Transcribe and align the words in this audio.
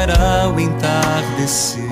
Chegará 0.00 0.48
o 0.48 0.58
entardecer. 0.58 1.90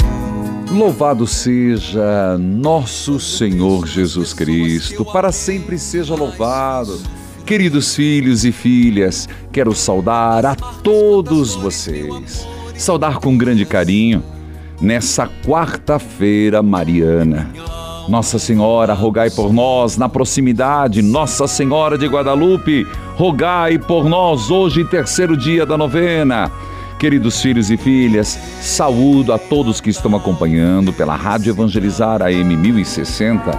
Louvado 0.70 1.27
seja 1.27 2.39
nosso 2.39 3.20
Senhor 3.20 3.87
Jesus 3.87 4.33
Cristo, 4.33 5.05
para 5.05 5.31
sempre 5.31 5.78
seja 5.78 6.14
louvado. 6.14 6.98
Queridos 7.45 7.95
filhos 7.95 8.45
e 8.45 8.53
filhas, 8.53 9.29
quero 9.53 9.75
saudar 9.75 10.47
a 10.47 10.55
todos 10.55 11.55
vocês, 11.55 12.47
saudar 12.77 13.19
com 13.19 13.36
grande 13.36 13.67
carinho 13.67 14.23
nessa 14.81 15.29
quarta-feira 15.45 16.62
mariana. 16.62 17.51
Nossa 18.09 18.39
Senhora, 18.39 18.95
rogai 18.95 19.31
por 19.31 19.53
nós 19.53 19.98
na 19.98 20.09
proximidade, 20.09 21.03
Nossa 21.03 21.47
Senhora 21.47 21.98
de 21.98 22.06
Guadalupe, 22.06 22.86
rogai 23.17 23.79
por 23.79 24.09
nós 24.09 24.51
hoje, 24.51 24.84
terceiro 24.84 25.36
dia 25.36 25.67
da 25.67 25.77
novena. 25.77 26.51
Queridos 26.99 27.41
filhos 27.41 27.71
e 27.71 27.77
filhas, 27.77 28.37
saúdo 28.61 29.33
a 29.33 29.39
todos 29.39 29.81
que 29.81 29.89
estão 29.89 30.17
acompanhando 30.17 30.93
pela 30.93 31.15
Rádio 31.15 31.53
Evangelizar 31.53 32.21
AM 32.23 32.57
1060, 32.57 33.53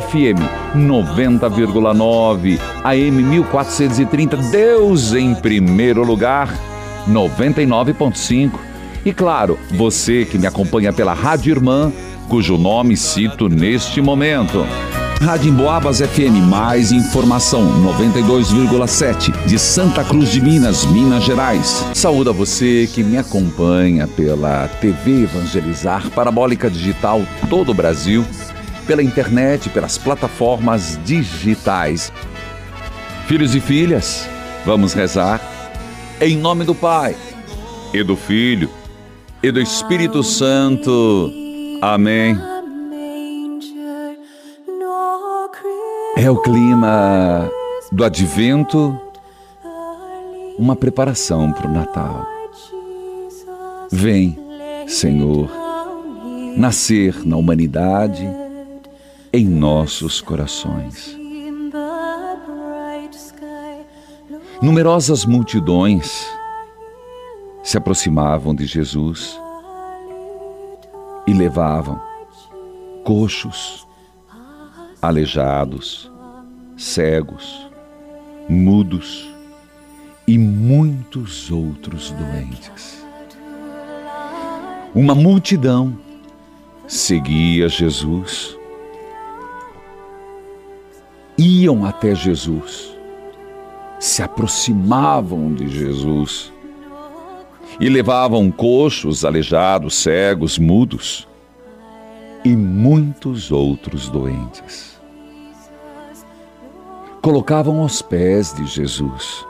FM 0.00 0.38
90,9, 0.76 2.60
AM 2.84 3.22
1430, 3.24 4.36
Deus 4.36 5.12
em 5.12 5.34
primeiro 5.34 6.04
lugar, 6.04 6.48
99.5. 7.08 8.52
E 9.04 9.12
claro, 9.12 9.58
você 9.72 10.24
que 10.24 10.38
me 10.38 10.46
acompanha 10.46 10.92
pela 10.92 11.14
Rádio 11.14 11.50
Irmã, 11.50 11.92
cujo 12.28 12.56
nome 12.56 12.96
cito 12.96 13.48
neste 13.48 14.00
momento. 14.00 14.64
Rádio 15.24 15.48
Emboabas 15.48 16.00
FM, 16.00 16.44
mais 16.46 16.92
informação, 16.92 17.82
92,7, 17.82 19.46
de 19.46 19.58
Santa 19.58 20.04
Cruz 20.04 20.28
de 20.28 20.38
Minas, 20.38 20.84
Minas 20.84 21.24
Gerais. 21.24 21.82
Saúde 21.94 22.28
a 22.28 22.32
você 22.32 22.86
que 22.92 23.02
me 23.02 23.16
acompanha 23.16 24.06
pela 24.06 24.68
TV 24.68 25.22
Evangelizar, 25.22 26.10
Parabólica 26.10 26.68
Digital, 26.68 27.22
todo 27.48 27.70
o 27.70 27.74
Brasil, 27.74 28.22
pela 28.86 29.02
internet, 29.02 29.70
pelas 29.70 29.96
plataformas 29.96 31.00
digitais. 31.06 32.12
Filhos 33.26 33.54
e 33.54 33.60
filhas, 33.60 34.28
vamos 34.66 34.92
rezar. 34.92 35.40
Em 36.20 36.36
nome 36.36 36.66
do 36.66 36.74
Pai, 36.74 37.16
e 37.94 38.02
do 38.02 38.14
Filho, 38.14 38.68
e 39.42 39.50
do 39.50 39.58
Espírito 39.58 40.22
Santo. 40.22 41.32
Amém. 41.80 42.53
É 46.16 46.30
o 46.30 46.40
clima 46.40 47.50
do 47.90 48.04
advento, 48.04 48.98
uma 50.56 50.76
preparação 50.76 51.52
para 51.52 51.68
o 51.68 51.72
Natal. 51.72 52.26
Vem, 53.90 54.38
Senhor, 54.86 55.50
nascer 56.56 57.26
na 57.26 57.36
humanidade, 57.36 58.28
em 59.32 59.44
nossos 59.44 60.20
corações. 60.20 61.18
Numerosas 64.62 65.24
multidões 65.24 66.26
se 67.62 67.76
aproximavam 67.76 68.54
de 68.54 68.66
Jesus 68.66 69.38
e 71.26 71.32
levavam 71.32 72.00
coxos, 73.02 73.83
aleijados, 75.06 76.10
cegos, 76.76 77.68
mudos 78.48 79.28
e 80.26 80.38
muitos 80.38 81.50
outros 81.50 82.10
doentes. 82.10 83.04
Uma 84.94 85.14
multidão 85.14 85.98
seguia 86.86 87.68
Jesus. 87.68 88.56
Iam 91.36 91.84
até 91.84 92.14
Jesus, 92.14 92.96
se 93.98 94.22
aproximavam 94.22 95.52
de 95.52 95.68
Jesus 95.68 96.52
e 97.80 97.88
levavam 97.88 98.50
coxos, 98.52 99.24
aleijados, 99.24 99.94
cegos, 99.94 100.58
mudos 100.58 101.26
e 102.44 102.54
muitos 102.54 103.50
outros 103.50 104.08
doentes. 104.08 104.93
Colocavam 107.24 107.80
aos 107.80 108.02
pés 108.02 108.52
de 108.52 108.66
Jesus 108.66 109.46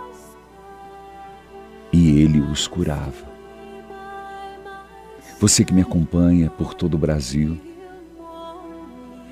e 1.92 2.20
ele 2.20 2.38
os 2.38 2.68
curava. 2.68 3.24
Você 5.40 5.64
que 5.64 5.74
me 5.74 5.82
acompanha 5.82 6.48
por 6.48 6.72
todo 6.72 6.94
o 6.94 6.98
Brasil, 6.98 7.58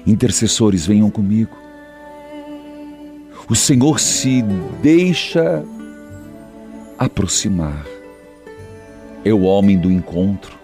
intercessores, 0.04 0.84
venham 0.84 1.08
comigo. 1.08 1.56
O 3.48 3.54
Senhor 3.54 4.00
se 4.00 4.42
deixa 4.82 5.64
aproximar. 6.98 7.86
É 9.24 9.32
o 9.32 9.42
homem 9.42 9.78
do 9.78 9.88
encontro. 9.88 10.58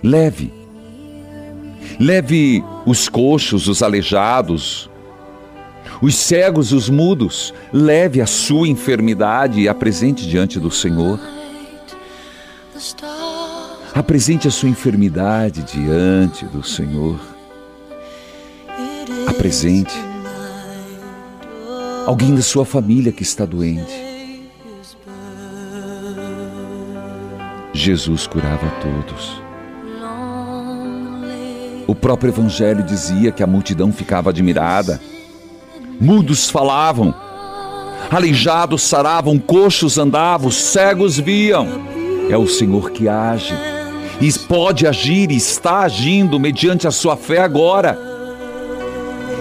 Leve, 0.00 0.54
leve 1.98 2.62
os 2.86 3.08
coxos, 3.08 3.66
os 3.66 3.82
aleijados, 3.82 4.88
os 6.00 6.14
cegos, 6.16 6.72
os 6.72 6.88
mudos, 6.88 7.52
leve 7.72 8.20
a 8.20 8.26
sua 8.26 8.68
enfermidade 8.68 9.60
e 9.60 9.68
apresente 9.68 10.26
diante 10.26 10.58
do 10.58 10.70
Senhor. 10.70 11.20
Apresente 13.94 14.48
a 14.48 14.50
sua 14.50 14.68
enfermidade 14.68 15.62
diante 15.62 16.46
do 16.46 16.62
Senhor. 16.62 17.20
Apresente 19.26 19.94
alguém 22.06 22.34
da 22.34 22.42
sua 22.42 22.64
família 22.64 23.12
que 23.12 23.22
está 23.22 23.44
doente. 23.44 24.10
Jesus 27.72 28.26
curava 28.26 28.68
todos. 28.80 29.40
O 31.86 31.94
próprio 31.94 32.30
Evangelho 32.30 32.84
dizia 32.84 33.32
que 33.32 33.42
a 33.42 33.46
multidão 33.46 33.92
ficava 33.92 34.30
admirada. 34.30 35.00
Mudos 36.00 36.48
falavam, 36.48 37.14
aleijados 38.10 38.82
saravam, 38.82 39.38
coxos 39.38 39.98
andavam, 39.98 40.50
cegos 40.50 41.18
viam. 41.18 41.68
É 42.30 42.36
o 42.38 42.46
Senhor 42.46 42.90
que 42.90 43.06
age 43.06 43.54
e 44.20 44.32
pode 44.32 44.86
agir 44.86 45.30
e 45.30 45.36
está 45.36 45.80
agindo 45.80 46.40
mediante 46.40 46.86
a 46.86 46.90
sua 46.90 47.16
fé 47.16 47.40
agora. 47.40 47.98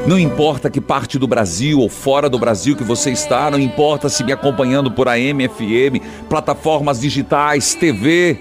Não 0.05 0.17
importa 0.17 0.69
que 0.69 0.81
parte 0.81 1.17
do 1.17 1.27
Brasil 1.27 1.79
ou 1.79 1.89
fora 1.89 2.29
do 2.29 2.39
Brasil 2.39 2.75
que 2.75 2.83
você 2.83 3.11
está, 3.11 3.51
não 3.51 3.59
importa 3.59 4.09
se 4.09 4.23
me 4.23 4.31
acompanhando 4.31 4.91
por 4.91 5.07
AM, 5.07 5.47
FM, 5.47 6.03
plataformas 6.27 6.99
digitais, 6.99 7.75
TV. 7.75 8.37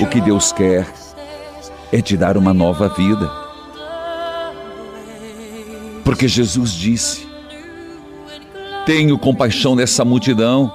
O 0.00 0.06
que 0.06 0.20
Deus 0.20 0.52
quer 0.52 0.86
é 1.92 2.00
te 2.00 2.16
dar 2.16 2.36
uma 2.36 2.52
nova 2.52 2.88
vida. 2.88 3.41
Porque 6.04 6.26
Jesus 6.26 6.72
disse: 6.72 7.26
Tenho 8.84 9.18
compaixão 9.18 9.76
dessa 9.76 10.04
multidão. 10.04 10.72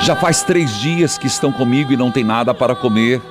Já 0.00 0.14
faz 0.16 0.42
três 0.42 0.80
dias 0.80 1.16
que 1.16 1.26
estão 1.26 1.50
comigo 1.52 1.92
e 1.92 1.96
não 1.96 2.10
tem 2.10 2.24
nada 2.24 2.52
para 2.52 2.74
comer. 2.74 3.22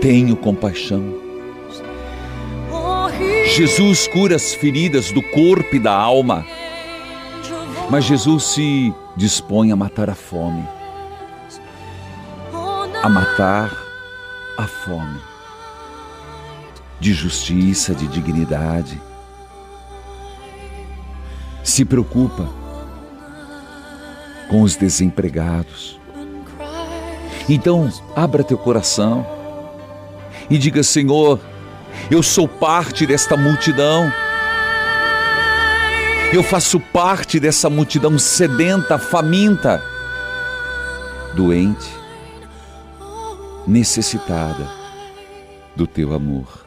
Tenho 0.00 0.36
compaixão. 0.36 1.26
Jesus 3.46 4.06
cura 4.06 4.36
as 4.36 4.54
feridas 4.54 5.10
do 5.10 5.22
corpo 5.22 5.74
e 5.74 5.80
da 5.80 5.92
alma. 5.92 6.44
Mas 7.90 8.04
Jesus 8.04 8.44
se 8.44 8.94
dispõe 9.16 9.72
a 9.72 9.76
matar 9.76 10.10
a 10.10 10.14
fome. 10.14 10.64
A 13.02 13.08
matar 13.08 13.72
a 14.58 14.66
fome 14.66 15.35
de 16.98 17.12
justiça, 17.12 17.94
de 17.94 18.06
dignidade. 18.06 19.00
Se 21.62 21.84
preocupa 21.84 22.48
com 24.48 24.62
os 24.62 24.76
desempregados. 24.76 26.00
Então, 27.48 27.90
abra 28.14 28.44
teu 28.44 28.58
coração 28.58 29.26
e 30.48 30.58
diga: 30.58 30.82
Senhor, 30.82 31.40
eu 32.10 32.22
sou 32.22 32.48
parte 32.48 33.06
desta 33.06 33.36
multidão. 33.36 34.12
Eu 36.32 36.42
faço 36.42 36.80
parte 36.80 37.38
dessa 37.38 37.70
multidão 37.70 38.18
sedenta, 38.18 38.98
faminta, 38.98 39.82
doente, 41.34 41.88
necessitada 43.66 44.68
do 45.76 45.86
teu 45.86 46.12
amor. 46.12 46.65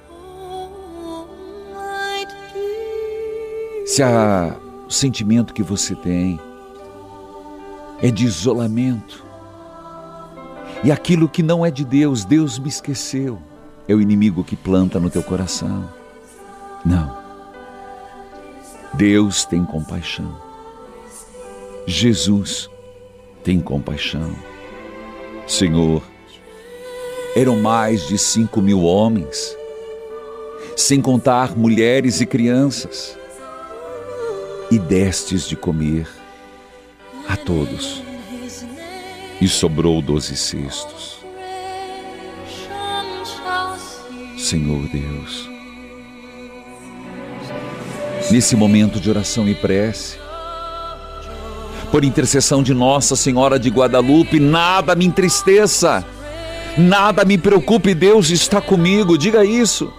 Se 3.99 4.03
a, 4.03 4.55
o 4.87 4.89
sentimento 4.89 5.53
que 5.53 5.61
você 5.61 5.93
tem 5.93 6.39
é 8.01 8.09
de 8.09 8.25
isolamento, 8.25 9.25
e 10.81 10.89
aquilo 10.89 11.27
que 11.27 11.43
não 11.43 11.65
é 11.65 11.69
de 11.69 11.83
Deus, 11.83 12.23
Deus 12.23 12.57
me 12.57 12.69
esqueceu, 12.69 13.37
é 13.89 13.93
o 13.93 13.99
inimigo 13.99 14.41
que 14.41 14.55
planta 14.55 15.01
no 15.01 15.09
teu 15.09 15.21
coração. 15.21 15.89
Não. 16.85 17.13
Deus 18.93 19.43
tem 19.43 19.65
compaixão. 19.65 20.33
Jesus 21.85 22.69
tem 23.43 23.59
compaixão. 23.59 24.33
Senhor, 25.45 26.01
eram 27.35 27.57
mais 27.59 28.07
de 28.07 28.17
cinco 28.17 28.61
mil 28.61 28.81
homens, 28.81 29.53
sem 30.77 31.01
contar 31.01 31.57
mulheres 31.57 32.21
e 32.21 32.25
crianças 32.25 33.18
e 34.71 34.77
destes 34.77 35.47
de 35.47 35.55
comer 35.55 36.07
a 37.27 37.35
todos. 37.35 38.01
E 39.41 39.47
sobrou 39.47 40.01
doze 40.01 40.35
cestos. 40.35 41.19
Senhor 44.37 44.87
Deus, 44.87 45.49
nesse 48.31 48.55
momento 48.55 48.99
de 48.99 49.09
oração 49.09 49.47
e 49.47 49.53
prece, 49.53 50.17
por 51.91 52.03
intercessão 52.03 52.63
de 52.63 52.73
Nossa 52.73 53.15
Senhora 53.15 53.59
de 53.59 53.69
Guadalupe, 53.69 54.39
nada 54.39 54.95
me 54.95 55.05
entristeça, 55.05 56.05
nada 56.77 57.25
me 57.25 57.37
preocupe, 57.37 57.93
Deus 57.93 58.29
está 58.29 58.61
comigo, 58.61 59.17
diga 59.17 59.43
isso. 59.43 59.91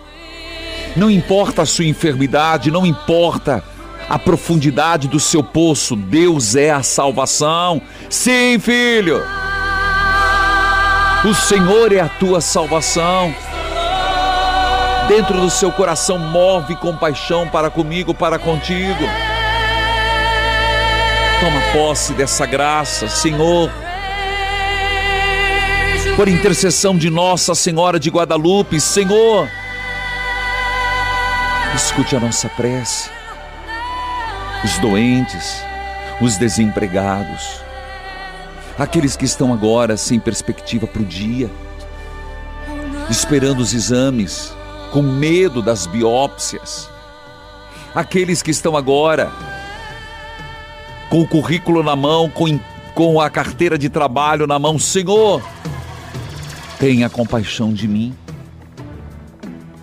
Não 0.96 1.10
importa 1.10 1.62
a 1.62 1.66
sua 1.66 1.84
enfermidade, 1.84 2.70
não 2.70 2.84
importa 2.86 3.62
a 4.10 4.18
profundidade 4.18 5.06
do 5.06 5.20
seu 5.20 5.40
poço. 5.40 5.94
Deus 5.94 6.56
é 6.56 6.68
a 6.70 6.82
salvação. 6.82 7.80
Sim, 8.10 8.58
filho. 8.58 9.22
O 11.24 11.32
Senhor 11.32 11.92
é 11.92 12.00
a 12.00 12.08
tua 12.08 12.40
salvação. 12.40 13.32
Dentro 15.06 15.40
do 15.40 15.48
seu 15.48 15.70
coração 15.70 16.18
move 16.18 16.74
compaixão 16.76 17.46
para 17.46 17.70
comigo, 17.70 18.12
para 18.12 18.36
contigo. 18.36 19.04
Toma 21.40 21.60
posse 21.72 22.12
dessa 22.12 22.44
graça, 22.46 23.06
Senhor. 23.06 23.70
Por 26.16 26.26
intercessão 26.26 26.96
de 26.96 27.08
Nossa 27.08 27.54
Senhora 27.54 27.98
de 27.98 28.10
Guadalupe, 28.10 28.80
Senhor. 28.80 29.48
Escute 31.76 32.16
a 32.16 32.20
nossa 32.20 32.48
prece 32.48 33.19
os 34.62 34.78
doentes, 34.78 35.62
os 36.20 36.36
desempregados, 36.36 37.62
aqueles 38.78 39.16
que 39.16 39.24
estão 39.24 39.52
agora 39.52 39.96
sem 39.96 40.20
perspectiva 40.20 40.86
para 40.86 41.00
o 41.00 41.04
dia, 41.04 41.50
esperando 43.08 43.60
os 43.60 43.72
exames, 43.72 44.54
com 44.92 45.02
medo 45.02 45.62
das 45.62 45.86
biópsias, 45.86 46.90
aqueles 47.94 48.42
que 48.42 48.50
estão 48.50 48.76
agora 48.76 49.32
com 51.08 51.22
o 51.22 51.26
currículo 51.26 51.82
na 51.82 51.96
mão, 51.96 52.28
com, 52.28 52.60
com 52.94 53.20
a 53.20 53.30
carteira 53.30 53.78
de 53.78 53.88
trabalho 53.88 54.46
na 54.46 54.58
mão, 54.58 54.78
Senhor, 54.78 55.42
tenha 56.78 57.08
compaixão 57.08 57.72
de 57.72 57.88
mim, 57.88 58.14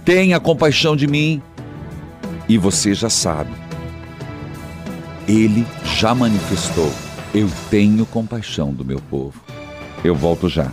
tenha 0.06 0.40
compaixão 0.40 0.96
de 0.96 1.08
mim, 1.08 1.42
e 2.48 2.58
você 2.58 2.94
já 2.94 3.10
sabe 3.10 3.67
ele 5.28 5.66
já 5.84 6.16
manifestou: 6.16 6.92
Eu 7.34 7.50
tenho 7.70 8.06
compaixão 8.06 8.72
do 8.72 8.86
meu 8.86 9.02
povo. 9.02 9.40
Eu 10.04 10.16
volto 10.16 10.48
já. 10.48 10.72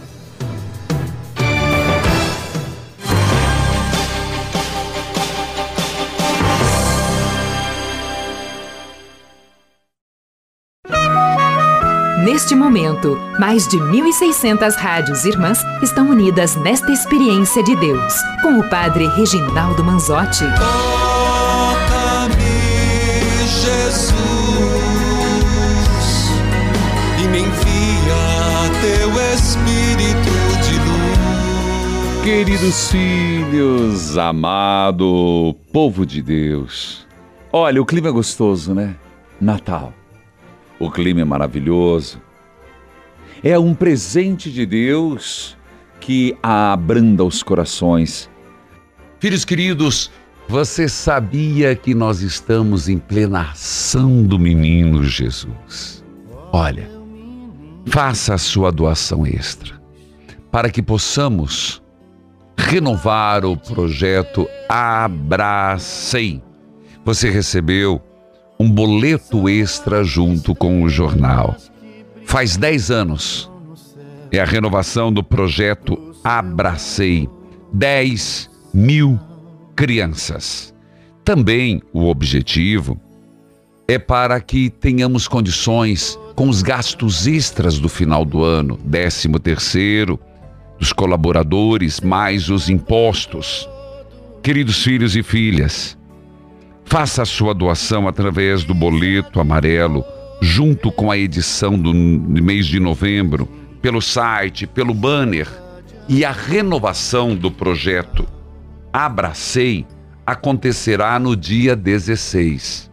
Neste 12.25 12.55
momento, 12.55 13.19
mais 13.39 13.69
de 13.69 13.79
1.600 13.79 14.75
rádios 14.77 15.25
irmãs 15.25 15.59
estão 15.83 16.09
unidas 16.09 16.57
nesta 16.57 16.91
experiência 16.91 17.63
de 17.63 17.77
Deus, 17.77 18.15
com 18.43 18.59
o 18.59 18.69
Padre 18.69 19.07
Reginaldo 19.09 19.85
Manzotti. 19.85 20.45
Queridos 32.25 32.91
filhos, 32.91 34.17
amado 34.17 35.55
povo 35.71 36.07
de 36.07 36.23
Deus. 36.23 37.07
Olha, 37.53 37.83
o 37.83 37.85
clima 37.85 38.09
é 38.09 38.11
gostoso, 38.11 38.73
né? 38.73 38.97
Natal. 39.39 39.93
O 40.81 40.91
clima 40.91 41.21
é 41.21 41.25
maravilhoso. 41.25 42.19
É 43.43 43.59
um 43.59 43.75
presente 43.75 44.51
de 44.51 44.65
Deus 44.65 45.55
que 46.01 46.35
abranda 46.43 47.23
os 47.23 47.43
corações. 47.43 48.31
Filhos 49.21 49.45
queridos, 49.45 50.11
você 50.49 50.89
sabia 50.89 51.77
que 51.77 51.95
nós 51.95 52.23
estamos 52.23 52.89
em 52.89 52.97
plena 52.97 53.51
ação 53.51 54.23
do 54.23 54.39
menino 54.39 55.05
Jesus? 55.05 56.03
Olha, 56.51 56.91
faça 57.85 58.33
a 58.33 58.39
sua 58.39 58.73
doação 58.73 59.27
extra 59.27 59.79
para 60.51 60.71
que 60.71 60.81
possamos 60.81 61.84
renovar 62.65 63.45
o 63.45 63.57
projeto 63.57 64.49
Abracei. 64.69 66.43
Você 67.05 67.29
recebeu 67.29 68.01
um 68.59 68.71
boleto 68.71 69.49
extra 69.49 70.03
junto 70.03 70.55
com 70.55 70.83
o 70.83 70.89
jornal. 70.89 71.57
Faz 72.25 72.57
10 72.57 72.91
anos. 72.91 73.51
É 74.33 74.41
a 74.41 74.45
renovação 74.45 75.13
do 75.13 75.23
projeto 75.23 76.15
Abracei. 76.25 77.29
10 77.73 78.51
mil 78.73 79.21
crianças. 79.77 80.75
Também 81.23 81.83
o 81.93 82.09
objetivo 82.09 82.99
é 83.87 83.99
para 83.99 84.41
que 84.41 84.71
tenhamos 84.71 85.29
condições 85.29 86.19
com 86.35 86.49
os 86.49 86.63
gastos 86.63 87.27
extras 87.27 87.79
do 87.79 87.89
final 87.89 88.25
do 88.25 88.43
ano, 88.43 88.79
décimo 88.83 89.39
terceiro, 89.39 90.19
dos 90.79 90.93
colaboradores, 90.93 92.01
mais 92.01 92.51
os 92.51 92.69
impostos. 92.69 93.69
Queridos 94.43 94.83
filhos 94.83 95.17
e 95.17 95.23
filhas, 95.23 95.97
faça 96.85 97.23
a 97.23 97.27
sua 97.27 97.55
doação 97.55 98.07
através 98.07 98.65
do 98.65 98.75
boleto 98.75 99.41
amarelo, 99.41 100.05
junto 100.41 100.93
com 100.93 101.11
a 101.11 101.17
edição 101.17 101.79
do 101.79 101.95
mês 101.95 102.67
de 102.67 102.79
novembro, 102.79 103.49
pelo 103.81 104.01
site, 104.01 104.67
pelo 104.67 104.95
banner 104.95 105.49
e 106.09 106.25
a 106.25 106.33
renovação 106.33 107.35
do 107.35 107.51
projeto 107.51 108.27
Abracei 108.93 109.87
acontecerá 110.25 111.19
no 111.19 111.35
dia 111.35 111.75
16. 111.75 112.91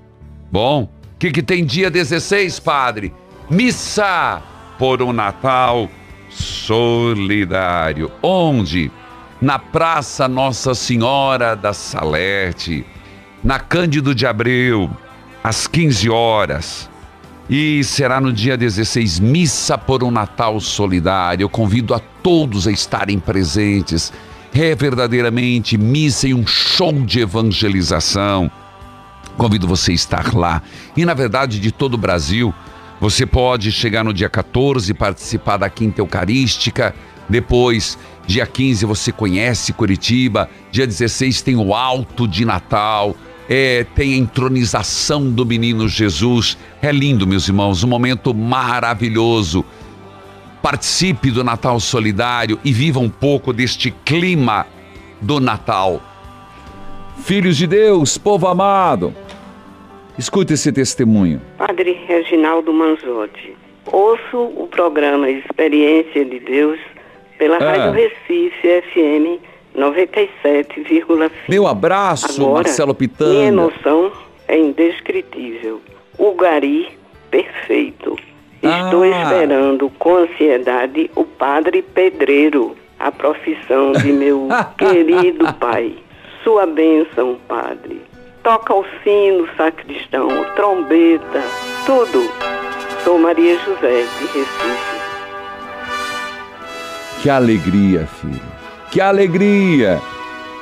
Bom, 0.51 0.83
o 0.83 1.17
que, 1.19 1.29
que 1.29 1.43
tem 1.43 1.63
dia 1.63 1.91
16, 1.91 2.59
padre? 2.59 3.13
Missa 3.49 4.41
por 4.79 5.01
um 5.01 5.13
Natal 5.13 5.89
solidário. 6.31 8.11
Onde? 8.21 8.91
Na 9.41 9.59
Praça 9.59 10.27
Nossa 10.27 10.73
Senhora 10.73 11.55
da 11.55 11.73
Salete, 11.73 12.85
na 13.43 13.59
Cândido 13.59 14.13
de 14.13 14.25
Abreu, 14.25 14.89
às 15.43 15.67
15 15.67 16.09
horas. 16.09 16.89
E 17.49 17.83
será 17.83 18.21
no 18.21 18.31
dia 18.31 18.55
16, 18.55 19.19
Missa 19.19 19.77
por 19.77 20.03
um 20.03 20.11
Natal 20.11 20.59
Solidário. 20.59 21.43
Eu 21.43 21.49
convido 21.49 21.93
a 21.93 21.99
todos 21.99 22.67
a 22.67 22.71
estarem 22.71 23.19
presentes. 23.19 24.13
É 24.53 24.75
verdadeiramente 24.75 25.77
missa 25.77 26.27
e 26.27 26.33
um 26.33 26.45
show 26.45 26.93
de 26.93 27.21
evangelização. 27.21 28.49
Convido 29.37 29.67
você 29.67 29.91
a 29.91 29.95
estar 29.95 30.33
lá. 30.33 30.61
E 30.95 31.03
na 31.03 31.13
verdade, 31.13 31.59
de 31.59 31.71
todo 31.71 31.95
o 31.95 31.97
Brasil, 31.97 32.53
você 33.01 33.25
pode 33.25 33.71
chegar 33.71 34.03
no 34.03 34.13
dia 34.13 34.29
14 34.29 34.93
participar 34.93 35.57
da 35.57 35.67
Quinta 35.71 35.99
Eucarística. 35.99 36.93
Depois, 37.27 37.97
dia 38.27 38.45
15, 38.45 38.85
você 38.85 39.11
conhece 39.11 39.73
Curitiba. 39.73 40.47
Dia 40.71 40.85
16 40.85 41.41
tem 41.41 41.55
o 41.55 41.73
Alto 41.73 42.27
de 42.27 42.45
Natal. 42.45 43.15
É, 43.49 43.83
tem 43.95 44.13
a 44.13 44.17
entronização 44.17 45.31
do 45.31 45.43
menino 45.43 45.89
Jesus. 45.89 46.55
É 46.79 46.91
lindo, 46.91 47.25
meus 47.25 47.47
irmãos, 47.47 47.83
um 47.83 47.87
momento 47.87 48.35
maravilhoso. 48.35 49.65
Participe 50.61 51.31
do 51.31 51.43
Natal 51.43 51.79
Solidário 51.79 52.59
e 52.63 52.71
viva 52.71 52.99
um 52.99 53.09
pouco 53.09 53.51
deste 53.51 53.89
clima 54.05 54.67
do 55.19 55.39
Natal. 55.39 55.99
Filhos 57.23 57.57
de 57.57 57.65
Deus, 57.65 58.15
povo 58.15 58.47
amado, 58.47 59.11
escute 60.17 60.53
esse 60.53 60.71
testemunho. 60.71 61.41
Padre 61.57 61.93
Reginaldo 62.07 62.71
Manzotti. 62.73 63.55
Ouço 63.91 64.37
o 64.37 64.67
programa 64.69 65.29
Experiência 65.29 66.23
de 66.23 66.39
Deus 66.39 66.79
pela 67.37 67.57
Ah. 67.57 67.59
Rádio 67.71 67.91
Recife 67.93 68.81
FM 68.93 69.39
97,5. 69.75 71.31
Meu 71.49 71.67
abraço, 71.67 72.41
Agora, 72.41 72.53
Marcelo 72.63 72.87
Minha 72.89 72.95
Pitanga. 73.09 73.33
emoção 73.45 74.11
é 74.47 74.57
indescritível. 74.59 75.81
O 76.17 76.33
gari 76.35 76.89
perfeito. 77.29 78.15
Estou 78.61 79.01
Ah. 79.03 79.07
esperando 79.23 79.89
com 79.97 80.17
ansiedade 80.17 81.09
o 81.15 81.23
padre 81.23 81.81
pedreiro, 81.81 82.75
a 82.99 83.11
profissão 83.11 83.91
de 83.93 84.11
meu 84.11 84.47
querido 84.77 85.51
pai. 85.55 85.95
Sua 86.43 86.65
bênção, 86.67 87.37
padre. 87.47 88.01
Toca 88.43 88.73
o 88.73 88.83
sino, 89.03 89.47
sacristão, 89.55 90.27
trombeta, 90.55 91.43
tudo. 91.85 92.27
Sou 93.03 93.19
Maria 93.19 93.57
José, 93.59 94.03
de 94.17 94.25
Recife. 94.25 94.91
Que 97.21 97.29
alegria, 97.29 98.07
filho. 98.07 98.41
Que 98.89 98.99
alegria. 98.99 100.01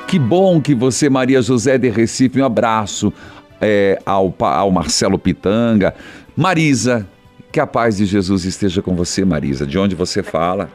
Que 0.06 0.18
bom 0.18 0.60
que 0.60 0.74
você, 0.74 1.08
Maria 1.08 1.40
José 1.40 1.78
de 1.78 1.88
Recife, 1.88 2.42
um 2.42 2.44
abraço 2.44 3.12
é, 3.60 3.98
ao, 4.04 4.34
ao 4.40 4.70
Marcelo 4.70 5.18
Pitanga. 5.18 5.94
Marisa, 6.36 7.08
que 7.50 7.60
a 7.60 7.66
paz 7.66 7.96
de 7.96 8.04
Jesus 8.04 8.44
esteja 8.44 8.82
com 8.82 8.94
você, 8.94 9.24
Marisa. 9.24 9.66
De 9.66 9.78
onde 9.78 9.94
você 9.94 10.22
fala? 10.22 10.68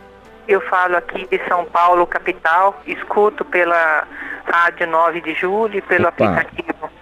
Eu 0.48 0.60
falo 0.62 0.96
aqui 0.96 1.28
de 1.28 1.40
São 1.48 1.66
Paulo, 1.66 2.08
capital, 2.08 2.82
escuto 2.88 3.46
pela 3.46 4.08
Rádio 4.46 4.88
9 4.88 5.22
de 5.22 5.34
Julho 5.36 5.78
e 5.78 5.82
pelo 5.82 6.08
Opa. 6.08 6.26
aplicativo. 6.26 6.95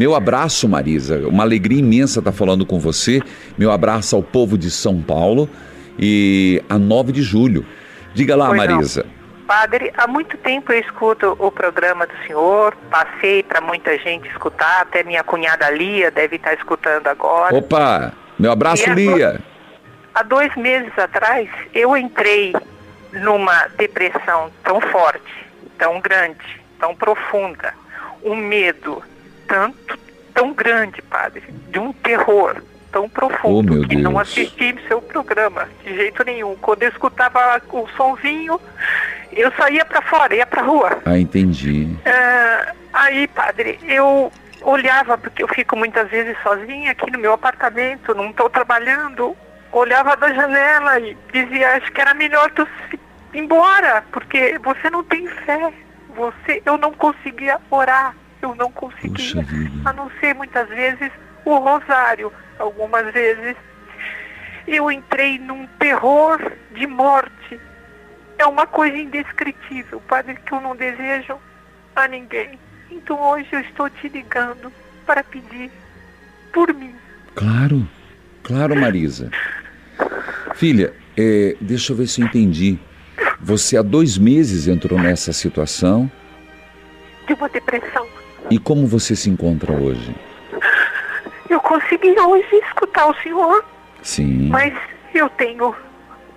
Meu 0.00 0.14
abraço, 0.14 0.66
Marisa. 0.66 1.28
Uma 1.28 1.42
alegria 1.42 1.78
imensa 1.78 2.20
estar 2.20 2.32
falando 2.32 2.64
com 2.64 2.80
você. 2.80 3.20
Meu 3.58 3.70
abraço 3.70 4.16
ao 4.16 4.22
povo 4.22 4.56
de 4.56 4.70
São 4.70 5.02
Paulo 5.02 5.46
e 5.98 6.62
a 6.70 6.78
9 6.78 7.12
de 7.12 7.20
julho. 7.20 7.66
Diga 8.14 8.34
lá, 8.34 8.46
Pois 8.46 8.64
não. 8.64 8.76
Marisa. 8.76 9.04
Padre, 9.46 9.92
há 9.98 10.06
muito 10.06 10.38
tempo 10.38 10.72
eu 10.72 10.80
escuto 10.80 11.36
o 11.38 11.52
programa 11.52 12.06
do 12.06 12.14
senhor, 12.26 12.74
passei 12.90 13.42
para 13.42 13.60
muita 13.60 13.98
gente 13.98 14.26
escutar, 14.28 14.80
até 14.80 15.02
minha 15.02 15.22
cunhada 15.22 15.68
Lia 15.68 16.10
deve 16.10 16.36
estar 16.36 16.54
escutando 16.54 17.06
agora. 17.06 17.54
Opa, 17.54 18.14
meu 18.38 18.52
abraço, 18.52 18.88
E 18.88 18.94
Lia. 18.94 19.38
Há 20.14 20.22
dois 20.22 20.56
meses 20.56 20.98
atrás, 20.98 21.46
eu 21.74 21.94
entrei 21.94 22.54
numa 23.12 23.66
depressão 23.76 24.50
tão 24.64 24.80
forte, 24.80 25.46
tão 25.76 26.00
grande, 26.00 26.58
tão 26.78 26.94
profunda, 26.94 27.74
um 28.24 28.34
medo 28.34 29.02
tanto, 29.54 29.98
tão 30.32 30.52
grande, 30.52 31.02
padre, 31.02 31.42
de 31.70 31.78
um 31.78 31.92
terror 31.92 32.62
tão 32.92 33.08
profundo 33.08 33.82
Oh, 33.82 33.86
que 33.88 33.96
não 33.96 34.12
Deus. 34.14 34.22
assisti 34.22 34.76
seu 34.88 35.02
programa 35.02 35.68
de 35.84 35.94
jeito 35.94 36.24
nenhum. 36.24 36.56
Quando 36.56 36.82
eu 36.84 36.88
escutava 36.88 37.60
o 37.72 37.86
sonzinho, 37.96 38.60
eu 39.32 39.52
saía 39.52 39.84
para 39.84 40.00
fora, 40.02 40.34
ia 40.34 40.46
para 40.46 40.62
rua. 40.62 40.98
Ah, 41.04 41.18
entendi. 41.18 41.96
Ah, 42.04 42.72
aí, 42.92 43.28
padre, 43.28 43.78
eu 43.86 44.32
olhava, 44.62 45.16
porque 45.18 45.42
eu 45.42 45.48
fico 45.48 45.76
muitas 45.76 46.08
vezes 46.10 46.36
sozinha 46.42 46.92
aqui 46.92 47.10
no 47.10 47.18
meu 47.18 47.32
apartamento, 47.32 48.14
não 48.14 48.30
estou 48.30 48.48
trabalhando, 48.50 49.36
olhava 49.72 50.16
da 50.16 50.32
janela 50.32 50.98
e 51.00 51.16
dizia, 51.32 51.76
acho 51.76 51.90
que 51.92 52.00
era 52.00 52.12
melhor 52.14 52.50
tu 52.50 52.66
ir 52.92 52.98
embora, 53.38 54.02
porque 54.12 54.58
você 54.62 54.90
não 54.90 55.02
tem 55.04 55.26
fé. 55.28 55.72
Você, 56.16 56.60
eu 56.66 56.76
não 56.76 56.92
conseguia 56.92 57.56
orar, 57.70 58.14
eu 58.42 58.54
não 58.54 58.70
conseguia, 58.72 59.44
a 59.84 59.92
não 59.92 60.10
ser 60.20 60.34
muitas 60.34 60.68
vezes 60.68 61.10
o 61.44 61.58
rosário, 61.58 62.32
algumas 62.58 63.12
vezes. 63.12 63.56
Eu 64.66 64.90
entrei 64.90 65.38
num 65.38 65.66
terror 65.78 66.52
de 66.72 66.86
morte. 66.86 67.60
É 68.38 68.46
uma 68.46 68.66
coisa 68.66 68.96
indescritível, 68.96 70.00
padre, 70.08 70.36
que 70.36 70.52
eu 70.52 70.60
não 70.60 70.76
desejo 70.76 71.36
a 71.96 72.06
ninguém. 72.06 72.58
Então 72.90 73.20
hoje 73.20 73.48
eu 73.52 73.60
estou 73.60 73.88
te 73.90 74.08
ligando 74.08 74.72
para 75.06 75.22
pedir 75.24 75.70
por 76.52 76.72
mim. 76.72 76.94
Claro, 77.34 77.86
claro, 78.42 78.76
Marisa. 78.76 79.30
Filha, 80.54 80.92
é, 81.16 81.56
deixa 81.60 81.92
eu 81.92 81.96
ver 81.96 82.06
se 82.06 82.20
eu 82.20 82.26
entendi. 82.26 82.78
Você 83.40 83.76
há 83.76 83.82
dois 83.82 84.18
meses 84.18 84.68
entrou 84.68 84.98
nessa 84.98 85.32
situação 85.32 86.10
de 87.26 87.34
uma 87.34 87.48
depressão. 87.48 88.09
E 88.50 88.58
como 88.58 88.86
você 88.86 89.14
se 89.14 89.30
encontra 89.30 89.72
hoje? 89.72 90.14
Eu 91.48 91.60
consegui 91.60 92.18
hoje 92.18 92.56
escutar 92.66 93.06
o 93.08 93.14
senhor, 93.22 93.64
Sim. 94.02 94.48
mas 94.48 94.72
eu 95.14 95.28
tenho 95.30 95.74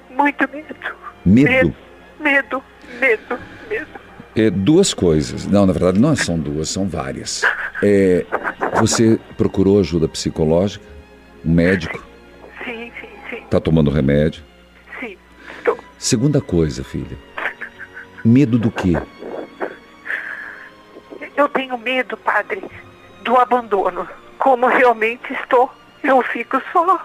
muito 0.10 0.48
medo. 0.52 0.96
Medo? 1.26 1.76
Medo, 2.20 2.64
medo, 3.00 3.40
medo. 3.70 3.88
É, 4.36 4.50
duas 4.50 4.94
coisas. 4.94 5.46
Não, 5.46 5.66
na 5.66 5.74
verdade 5.74 6.00
não 6.00 6.16
são 6.16 6.40
duas, 6.40 6.70
são 6.70 6.88
várias. 6.88 7.44
É, 7.84 8.26
você 8.80 9.20
procurou 9.38 9.80
ajuda 9.80 10.08
psicológica? 10.08 10.86
Um 11.46 11.52
médico? 11.54 12.04
Sim, 12.64 12.92
sim, 13.00 13.10
sim, 13.30 13.44
Está 13.44 13.60
tomando 13.60 13.92
remédio? 13.92 14.42
sim. 15.00 15.18
Estou. 15.58 15.78
Segunda 16.00 16.42
coisa, 16.42 16.84
filha. 16.84 17.18
Medo 18.26 18.58
do 18.58 18.72
quê? 18.72 18.94
Tenho 21.74 21.78
medo, 21.84 22.16
padre, 22.18 22.64
do 23.24 23.36
abandono. 23.36 24.08
Como 24.38 24.68
realmente 24.68 25.34
estou, 25.34 25.72
eu 26.04 26.22
fico 26.22 26.62
só. 26.72 27.04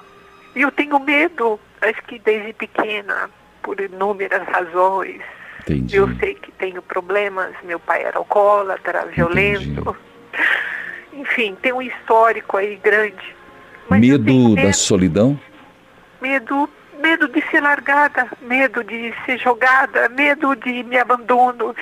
E 0.54 0.60
eu 0.60 0.70
tenho 0.70 0.98
medo, 1.00 1.58
acho 1.80 2.02
que 2.02 2.18
desde 2.18 2.52
pequena, 2.52 3.30
por 3.62 3.80
inúmeras 3.80 4.46
razões. 4.46 5.22
Entendi. 5.60 5.96
Eu 5.96 6.14
sei 6.16 6.34
que 6.34 6.52
tenho 6.52 6.82
problemas, 6.82 7.54
meu 7.62 7.80
pai 7.80 8.02
era 8.02 8.18
alcoólatra, 8.18 9.06
violento. 9.06 9.96
Enfim, 11.14 11.56
tem 11.62 11.72
um 11.72 11.80
histórico 11.80 12.58
aí 12.58 12.76
grande. 12.76 13.34
Medo 13.90 14.54
da 14.54 14.72
solidão? 14.74 15.40
medo, 16.20 16.68
medo 16.98 17.28
de 17.28 17.42
ser 17.50 17.60
largada, 17.62 18.28
medo 18.42 18.82
de 18.84 19.14
ser 19.24 19.38
jogada, 19.38 20.08
medo 20.10 20.54
de 20.56 20.82
me 20.84 20.98
abandono, 20.98 21.74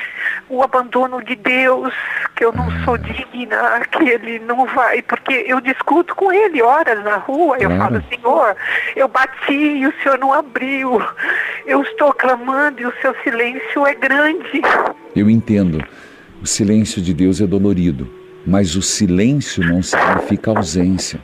o 0.49 0.63
abandono 0.63 1.23
de 1.23 1.35
Deus, 1.37 1.93
que 2.35 2.45
eu 2.45 2.53
não 2.53 2.71
sou 2.85 2.97
digna, 2.99 3.81
que 3.91 4.09
ele 4.09 4.39
não 4.41 4.67
vai, 4.67 5.03
porque 5.03 5.45
eu 5.47 5.61
discuto 5.61 6.15
com 6.15 6.33
ele 6.33 6.63
horas 6.63 7.03
na 7.05 7.17
rua, 7.17 7.57
eu 7.59 7.71
falo, 7.77 8.03
Senhor, 8.09 8.57
eu 8.95 9.09
bati 9.09 9.53
e 9.53 9.87
o 9.87 9.95
Senhor 10.03 10.19
não 10.19 10.33
abriu, 10.33 11.03
eu 11.67 11.83
estou 11.83 12.13
clamando 12.13 12.81
e 12.81 12.87
o 12.87 12.93
seu 13.01 13.15
silêncio 13.23 13.87
é 13.87 13.95
grande. 13.95 14.63
Eu 15.15 15.29
entendo. 15.31 15.85
O 16.43 16.47
silêncio 16.47 17.01
de 17.01 17.15
Deus 17.15 17.41
é 17.41 17.47
dolorido, 17.47 18.09
mas 18.47 18.77
o 18.77 18.83
silêncio 18.83 19.65
não 19.65 19.83
significa 19.83 20.51
ausência. 20.51 21.19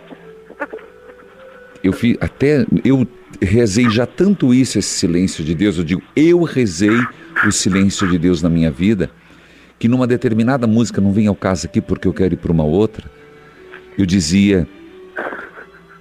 Eu 1.84 1.92
fi, 1.92 2.16
até 2.20 2.64
eu 2.84 3.06
rezei 3.44 3.90
já 3.90 4.06
tanto 4.06 4.52
isso, 4.54 4.78
esse 4.78 4.88
silêncio 4.88 5.44
de 5.44 5.54
Deus. 5.54 5.78
Eu 5.78 5.84
digo, 5.84 6.02
eu 6.14 6.42
rezei 6.42 6.98
o 7.46 7.50
silêncio 7.50 8.08
de 8.08 8.18
Deus 8.18 8.42
na 8.42 8.48
minha 8.48 8.70
vida, 8.70 9.10
que 9.78 9.88
numa 9.88 10.06
determinada 10.06 10.66
música, 10.66 11.00
não 11.00 11.12
vem 11.12 11.26
ao 11.26 11.34
caso 11.34 11.66
aqui 11.66 11.80
porque 11.80 12.06
eu 12.06 12.12
quero 12.12 12.34
ir 12.34 12.36
para 12.36 12.52
uma 12.52 12.64
outra, 12.64 13.10
eu 13.98 14.06
dizia: 14.06 14.66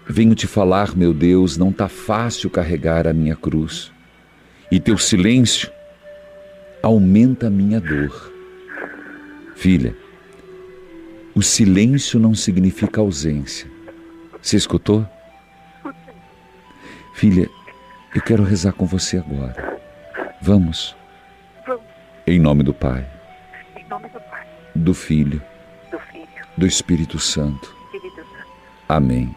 Venho 0.07 0.35
te 0.35 0.47
falar, 0.47 0.95
meu 0.95 1.13
Deus, 1.13 1.57
não 1.57 1.69
está 1.69 1.87
fácil 1.87 2.49
carregar 2.49 3.07
a 3.07 3.13
minha 3.13 3.35
cruz. 3.35 3.91
E 4.71 4.79
teu 4.79 4.97
silêncio 4.97 5.69
aumenta 6.81 7.47
a 7.47 7.49
minha 7.49 7.79
dor. 7.79 8.31
Filha, 9.55 9.95
o 11.35 11.41
silêncio 11.41 12.19
não 12.19 12.33
significa 12.33 13.01
ausência. 13.01 13.69
Você 14.41 14.57
escutou? 14.57 15.07
Filha, 17.13 17.49
eu 18.15 18.21
quero 18.21 18.43
rezar 18.43 18.73
com 18.73 18.85
você 18.85 19.17
agora. 19.17 19.79
Vamos? 20.41 20.95
Vamos. 21.65 21.83
Em 22.25 22.39
nome 22.39 22.63
do 22.63 22.73
Pai, 22.73 23.05
Em 23.75 23.85
nome 23.89 24.07
do 24.09 24.19
Pai, 24.21 24.45
do 24.75 24.93
Filho, 24.93 25.41
do 25.91 25.99
Filho, 25.99 26.27
do 26.57 26.65
Espírito 26.65 27.19
Santo. 27.19 27.75
Espírito 27.93 28.15
Santo. 28.15 28.47
Amém. 28.87 29.35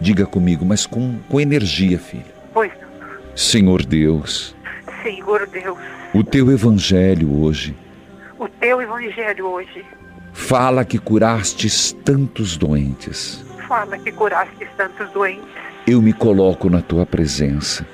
Diga 0.00 0.26
comigo, 0.26 0.64
mas 0.64 0.86
com, 0.86 1.18
com 1.28 1.40
energia, 1.40 1.98
filha. 1.98 2.34
Pois 2.52 2.72
não. 2.80 3.36
Senhor 3.36 3.84
Deus, 3.84 4.54
Senhor 5.02 5.46
Deus, 5.46 5.78
o 6.14 6.22
teu 6.22 6.50
evangelho 6.50 7.40
hoje 7.40 7.74
o 8.38 8.48
teu 8.48 8.82
evangelho 8.82 9.46
hoje 9.46 9.84
fala 10.32 10.84
que 10.84 10.98
curastes 10.98 11.92
tantos 12.04 12.56
doentes. 12.56 13.44
fala 13.68 13.96
que 13.98 14.10
curaste 14.10 14.66
tantos 14.76 15.08
doentes. 15.12 15.61
Eu 15.86 16.00
me 16.00 16.12
coloco 16.12 16.70
na 16.70 16.80
tua 16.80 17.04
presença 17.04 17.84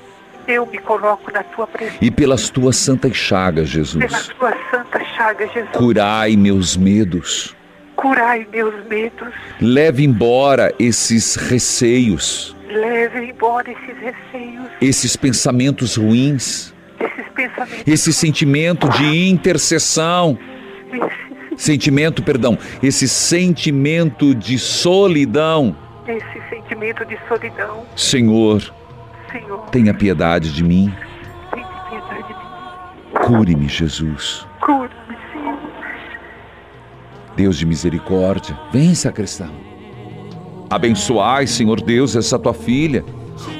Eu 0.47 0.67
me 0.67 0.79
coloco 0.79 1.31
na 1.33 1.43
tua 1.43 1.67
presença. 1.67 1.99
e 2.01 2.11
pelas 2.11 2.49
tuas 2.51 2.77
santas 2.77 3.17
chagas, 3.17 3.69
Jesus, 3.69 4.29
tua 4.39 4.55
santa 4.71 5.05
chaga, 5.17 5.47
Jesus. 5.49 5.71
curai 5.73 6.37
meus 6.37 6.77
medos. 6.77 7.55
Curai 7.97 8.47
meus 8.53 8.75
medos. 8.87 9.29
Leve 9.61 10.05
embora 10.05 10.73
esses 10.79 11.35
receios, 11.35 12.55
Leve 12.69 13.31
embora 13.31 13.71
esses 13.71 13.97
receios, 13.99 14.67
esses 14.81 15.17
pensamentos 15.17 15.97
ruins, 15.97 16.73
esses 17.01 17.29
pensamentos, 17.35 17.83
esse 17.87 18.13
sentimento 18.13 18.89
de 18.91 19.29
intercessão, 19.29 20.39
esse, 20.93 21.63
sentimento, 21.65 22.23
perdão, 22.23 22.57
esse 22.83 23.09
sentimento 23.09 24.35
de 24.35 24.59
solidão. 24.59 25.75
Esse 26.13 26.49
sentimento 26.49 27.05
de 27.05 27.19
solidão. 27.29 27.85
Senhor, 27.97 28.73
Senhor, 29.31 29.59
tenha 29.71 29.93
piedade 29.93 30.53
de 30.53 30.65
mim. 30.65 30.93
tem 31.53 31.65
piedade 31.91 32.27
de 32.27 32.35
mim. 32.35 33.27
Cure-me, 33.27 33.69
Jesus. 33.69 34.47
Cura-me, 34.61 35.17
Senhor. 35.33 35.59
Deus 37.37 37.57
de 37.57 37.67
misericórdia, 37.67 38.59
vem, 38.73 38.95
sacristão. 38.95 39.51
Abençoai, 40.71 41.47
Senhor 41.47 41.81
Deus, 41.81 42.17
essa 42.17 42.39
tua 42.39 42.53
filha. 42.53 43.05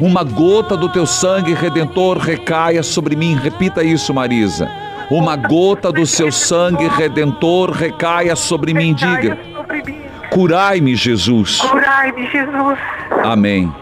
Uma 0.01 0.25
gota 0.25 0.77
do 0.77 0.89
teu 0.89 1.07
sangue 1.07 1.55
redentor 1.55 2.19
recaia 2.19 2.83
sobre 2.83 3.15
mim. 3.17 3.35
Repita 3.35 3.83
isso, 3.83 4.13
Marisa. 4.13 4.69
Uma 5.11 5.37
gota 5.37 5.91
do 5.91 6.05
seu 6.05 6.31
sangue 6.31 6.87
redentor 6.89 7.71
recaia 7.71 8.37
sobre 8.37 8.75
mim. 8.75 8.93
Diga: 8.93 9.37
Caia 9.37 9.55
sobre 9.55 9.83
mim. 9.83 10.08
Curai-me, 10.39 10.95
Jesus. 10.95 11.61
Curai-me, 11.61 12.31
Jesus. 12.31 12.79
Amém. 13.25 13.75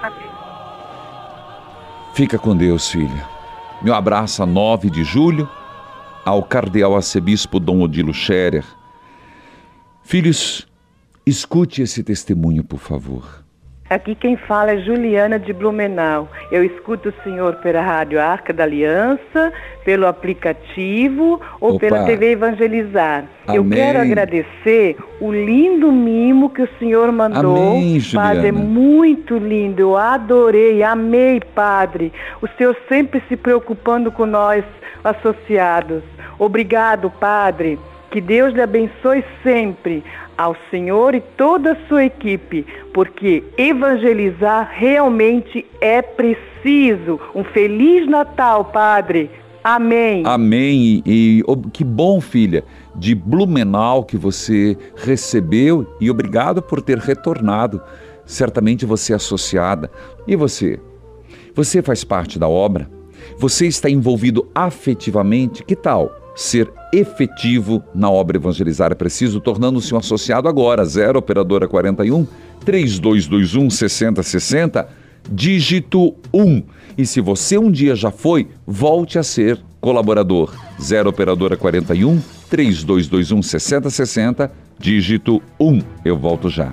Amém. 0.00 0.30
Fica 2.14 2.38
com 2.38 2.56
Deus, 2.56 2.88
filha. 2.88 3.28
Meu 3.82 3.92
abraço 3.92 4.40
a 4.40 4.46
9 4.46 4.90
de 4.90 5.02
julho 5.02 5.50
ao 6.24 6.40
cardeal 6.44 6.94
arcebispo 6.94 7.58
Dom 7.58 7.82
Odilo 7.82 8.14
Scherer. 8.14 8.64
Filhos, 10.04 10.68
escute 11.26 11.82
esse 11.82 12.04
testemunho, 12.04 12.62
por 12.62 12.78
favor. 12.78 13.42
Aqui 13.90 14.14
quem 14.14 14.36
fala 14.36 14.72
é 14.72 14.78
Juliana 14.78 15.38
de 15.38 15.50
Blumenau. 15.52 16.28
Eu 16.52 16.62
escuto 16.62 17.08
o 17.08 17.22
senhor 17.24 17.54
pela 17.56 17.80
Rádio 17.80 18.20
Arca 18.20 18.52
da 18.52 18.64
Aliança, 18.64 19.50
pelo 19.82 20.06
aplicativo 20.06 21.40
ou 21.58 21.70
Opa. 21.70 21.80
pela 21.80 22.04
TV 22.04 22.32
Evangelizar. 22.32 23.24
Eu 23.48 23.62
Amém. 23.62 23.78
quero 23.78 24.00
agradecer 24.00 24.96
o 25.18 25.32
lindo 25.32 25.90
mimo 25.90 26.50
que 26.50 26.60
o 26.60 26.68
senhor 26.78 27.10
mandou. 27.10 27.56
Amém, 27.56 27.98
Padre, 28.12 28.48
é 28.48 28.52
Juliana. 28.52 28.58
muito 28.58 29.38
lindo. 29.38 29.80
Eu 29.80 29.96
adorei, 29.96 30.82
amei, 30.82 31.40
Padre. 31.54 32.12
O 32.42 32.48
senhor 32.58 32.76
sempre 32.90 33.22
se 33.26 33.36
preocupando 33.36 34.12
com 34.12 34.26
nós, 34.26 34.64
associados. 35.02 36.02
Obrigado, 36.38 37.10
Padre. 37.10 37.78
Que 38.10 38.20
Deus 38.20 38.54
lhe 38.54 38.62
abençoe 38.62 39.22
sempre 39.42 40.02
ao 40.36 40.56
Senhor 40.70 41.14
e 41.14 41.20
toda 41.20 41.72
a 41.72 41.88
sua 41.88 42.04
equipe, 42.04 42.64
porque 42.94 43.44
evangelizar 43.58 44.70
realmente 44.72 45.66
é 45.80 46.00
preciso. 46.00 47.20
Um 47.34 47.44
feliz 47.44 48.08
Natal, 48.08 48.64
Padre. 48.66 49.30
Amém. 49.62 50.22
Amém. 50.24 51.02
E, 51.04 51.40
e, 51.40 51.70
que 51.72 51.84
bom, 51.84 52.20
filha, 52.20 52.64
de 52.94 53.14
Blumenau 53.14 54.04
que 54.04 54.16
você 54.16 54.76
recebeu 54.96 55.86
e 56.00 56.10
obrigado 56.10 56.62
por 56.62 56.80
ter 56.80 56.98
retornado. 56.98 57.82
Certamente 58.24 58.86
você 58.86 59.12
é 59.12 59.16
associada. 59.16 59.90
E 60.26 60.34
você? 60.36 60.80
Você 61.54 61.82
faz 61.82 62.04
parte 62.04 62.38
da 62.38 62.48
obra? 62.48 62.88
Você 63.38 63.66
está 63.66 63.90
envolvido 63.90 64.48
afetivamente? 64.54 65.64
Que 65.64 65.76
tal 65.76 66.27
ser 66.38 66.70
efetivo 66.92 67.82
na 67.94 68.10
obra 68.10 68.36
evangelizar? 68.36 68.92
É 68.92 68.94
preciso, 68.94 69.40
tornando-se 69.40 69.94
um 69.94 69.98
associado 69.98 70.48
agora. 70.48 70.84
0 70.84 71.18
Operadora 71.18 71.66
41 71.66 72.26
3221 72.64 73.68
6060 73.68 74.88
dígito 75.30 76.14
1. 76.32 76.62
E 76.96 77.06
se 77.06 77.20
você 77.20 77.58
um 77.58 77.70
dia 77.70 77.94
já 77.94 78.10
foi, 78.10 78.48
volte 78.66 79.18
a 79.18 79.22
ser 79.22 79.60
colaborador. 79.80 80.52
0 80.80 81.10
Operadora 81.10 81.56
41 81.56 82.20
3221 82.50 83.42
6060, 83.42 84.50
dígito 84.78 85.42
1. 85.60 85.80
Eu 86.04 86.16
volto 86.16 86.48
já. 86.48 86.72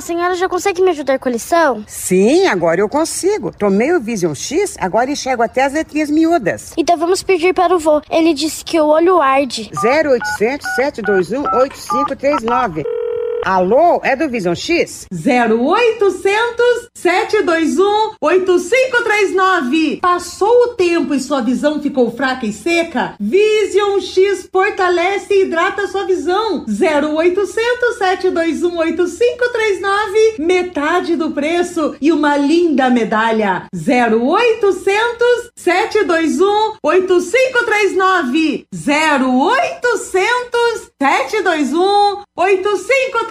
A 0.00 0.02
senhora 0.02 0.34
já 0.34 0.48
consegue 0.48 0.80
me 0.82 0.90
ajudar 0.90 1.18
com 1.18 1.28
a 1.28 1.32
lição? 1.32 1.84
Sim, 1.86 2.46
agora 2.46 2.80
eu 2.80 2.88
consigo. 2.88 3.52
Tomei 3.52 3.92
o 3.92 4.00
Vision 4.00 4.34
X, 4.34 4.74
agora 4.80 5.10
enxergo 5.10 5.42
até 5.42 5.62
as 5.64 5.74
letrinhas 5.74 6.10
miúdas. 6.10 6.72
Então 6.74 6.96
vamos 6.96 7.22
pedir 7.22 7.52
para 7.52 7.76
o 7.76 7.78
vô. 7.78 8.00
Ele 8.10 8.32
disse 8.32 8.64
que 8.64 8.80
o 8.80 8.86
olho 8.86 9.20
arde. 9.20 9.70
0800 9.84 10.66
721 10.74 11.42
8539. 11.42 12.99
Alô, 13.44 14.00
é 14.04 14.14
do 14.14 14.28
Vision 14.28 14.54
X? 14.54 15.06
0800 15.12 16.90
721 16.94 18.12
8539. 18.20 19.98
Passou 20.02 20.64
o 20.64 20.68
tempo 20.74 21.14
e 21.14 21.20
sua 21.20 21.40
visão 21.40 21.80
ficou 21.80 22.10
fraca 22.10 22.44
e 22.44 22.52
seca? 22.52 23.14
Vision 23.18 24.00
X 24.00 24.48
fortalece 24.52 25.32
e 25.32 25.44
hidrata 25.44 25.88
sua 25.88 26.04
visão. 26.04 26.66
0800 26.68 27.98
721 27.98 28.76
8539. 28.76 30.34
Metade 30.38 31.16
do 31.16 31.30
preço 31.30 31.96
e 32.00 32.12
uma 32.12 32.36
linda 32.36 32.90
medalha. 32.90 33.66
0800 33.74 35.50
721 35.56 36.74
8539. 36.82 38.66
0800 38.74 40.90
721 41.00 42.22
8539. 42.36 43.29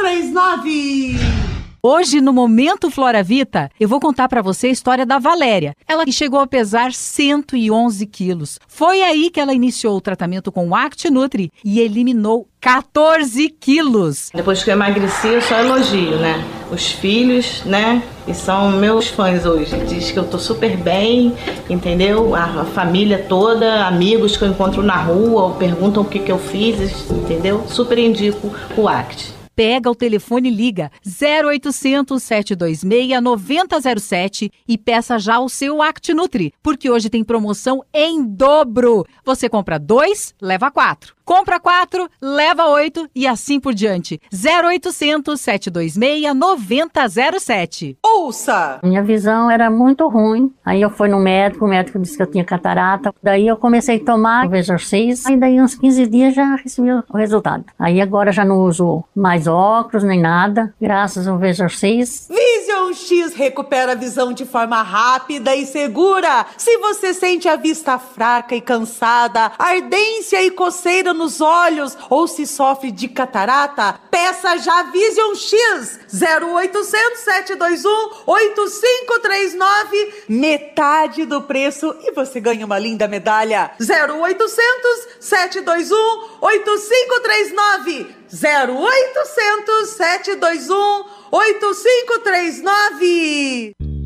Hoje, 1.83 2.21
no 2.21 2.31
Momento 2.31 2.89
Flora 2.89 3.21
Vita, 3.21 3.69
eu 3.77 3.87
vou 3.87 3.99
contar 3.99 4.29
para 4.29 4.41
você 4.41 4.67
a 4.67 4.71
história 4.71 5.05
da 5.05 5.19
Valéria. 5.19 5.73
Ela 5.85 6.05
que 6.05 6.11
chegou 6.11 6.39
a 6.39 6.47
pesar 6.47 6.93
111 6.93 8.05
quilos. 8.05 8.59
Foi 8.65 9.01
aí 9.01 9.29
que 9.29 9.41
ela 9.41 9.53
iniciou 9.53 9.97
o 9.97 10.01
tratamento 10.01 10.53
com 10.53 10.69
o 10.69 10.75
Act 10.75 11.09
Nutri 11.09 11.51
e 11.63 11.81
eliminou 11.81 12.47
14 12.61 13.49
quilos. 13.49 14.29
Depois 14.33 14.63
que 14.63 14.69
eu 14.69 14.73
emagreci, 14.73 15.27
eu 15.27 15.41
só 15.41 15.57
elogio, 15.59 16.17
né? 16.17 16.45
Os 16.71 16.91
filhos, 16.91 17.63
né? 17.65 18.01
E 18.25 18.33
são 18.33 18.71
meus 18.71 19.07
fãs 19.07 19.45
hoje. 19.45 19.75
Diz 19.85 20.11
que 20.11 20.19
eu 20.19 20.27
tô 20.27 20.39
super 20.39 20.77
bem, 20.77 21.35
entendeu? 21.69 22.35
A, 22.35 22.43
a 22.43 22.65
família 22.65 23.25
toda, 23.27 23.85
amigos 23.85 24.37
que 24.37 24.45
eu 24.45 24.49
encontro 24.49 24.81
na 24.81 24.95
rua, 24.95 25.43
ou 25.43 25.55
perguntam 25.55 26.03
o 26.03 26.05
que, 26.05 26.19
que 26.19 26.31
eu 26.31 26.39
fiz, 26.39 27.09
entendeu? 27.09 27.65
Super 27.67 27.97
indico 27.97 28.49
o 28.77 28.87
ACT. 28.87 29.38
Pega 29.59 29.91
o 29.91 29.95
telefone 29.95 30.47
e 30.47 30.55
liga 30.55 30.89
0800 31.05 32.23
726 32.23 33.21
9007 33.21 34.49
e 34.65 34.77
peça 34.77 35.19
já 35.19 35.37
o 35.37 35.49
seu 35.49 35.81
ActiNutri, 35.81 36.53
porque 36.63 36.89
hoje 36.89 37.09
tem 37.09 37.25
promoção 37.25 37.83
em 37.93 38.23
dobro. 38.23 39.05
Você 39.25 39.49
compra 39.49 39.77
dois, 39.77 40.33
leva 40.41 40.71
quatro. 40.71 41.13
Compra 41.29 41.59
quatro, 41.59 42.09
leva 42.19 42.65
oito 42.69 43.07
e 43.13 43.27
assim 43.27 43.59
por 43.59 43.71
diante. 43.71 44.19
0800 44.33 45.39
726 45.39 46.33
9007. 46.33 47.99
Ouça! 48.03 48.79
Minha 48.81 49.03
visão 49.03 49.51
era 49.51 49.69
muito 49.69 50.07
ruim. 50.07 50.51
Aí 50.65 50.81
eu 50.81 50.89
fui 50.89 51.07
no 51.07 51.19
médico, 51.19 51.65
o 51.65 51.69
médico 51.69 51.99
disse 51.99 52.17
que 52.17 52.23
eu 52.23 52.31
tinha 52.31 52.43
catarata. 52.43 53.13
Daí 53.21 53.45
eu 53.45 53.57
comecei 53.57 53.97
a 53.97 54.03
tomar 54.03 54.47
o 54.47 54.49
Vesor 54.49 54.79
6. 54.79 55.27
Aí 55.27 55.37
daí 55.37 55.61
uns 55.61 55.75
15 55.75 56.07
dias 56.07 56.33
já 56.33 56.55
recebi 56.55 56.89
o 56.91 57.15
resultado. 57.15 57.63
Aí 57.77 58.01
agora 58.01 58.31
já 58.31 58.43
não 58.43 58.61
uso 58.61 59.03
mais 59.15 59.47
óculos 59.49 60.03
nem 60.03 60.19
nada, 60.19 60.73
graças 60.79 61.27
ao 61.27 61.37
Vesor 61.37 61.69
6. 61.71 62.29
Vision 62.29 62.93
X 62.93 63.33
recupera 63.33 63.93
a 63.93 63.95
visão 63.95 64.31
de 64.31 64.45
forma 64.45 64.81
rápida 64.81 65.55
e 65.55 65.65
segura. 65.65 66.45
Se 66.57 66.77
você 66.77 67.13
sente 67.13 67.47
a 67.47 67.55
vista 67.55 67.97
fraca 67.97 68.55
e 68.55 68.61
cansada, 68.61 69.51
ardência 69.57 70.41
e 70.43 70.51
coceira 70.51 71.13
nos 71.13 71.41
olhos 71.41 71.97
ou 72.09 72.27
se 72.27 72.45
sofre 72.45 72.91
de 72.91 73.07
catarata, 73.07 73.99
peça 74.11 74.57
já 74.57 74.83
Vision 74.83 75.35
X 75.35 75.99
0800 76.13 77.19
721 77.19 77.89
8539, 78.25 80.23
metade 80.29 81.25
do 81.25 81.41
preço 81.41 81.95
e 82.01 82.11
você 82.11 82.39
ganha 82.39 82.65
uma 82.65 82.79
linda 82.79 83.07
medalha. 83.07 83.71
0800 83.79 85.07
721 85.19 85.95
8539 86.41 88.18
0800 88.31 89.85
721 89.85 91.05
8539 91.31 93.98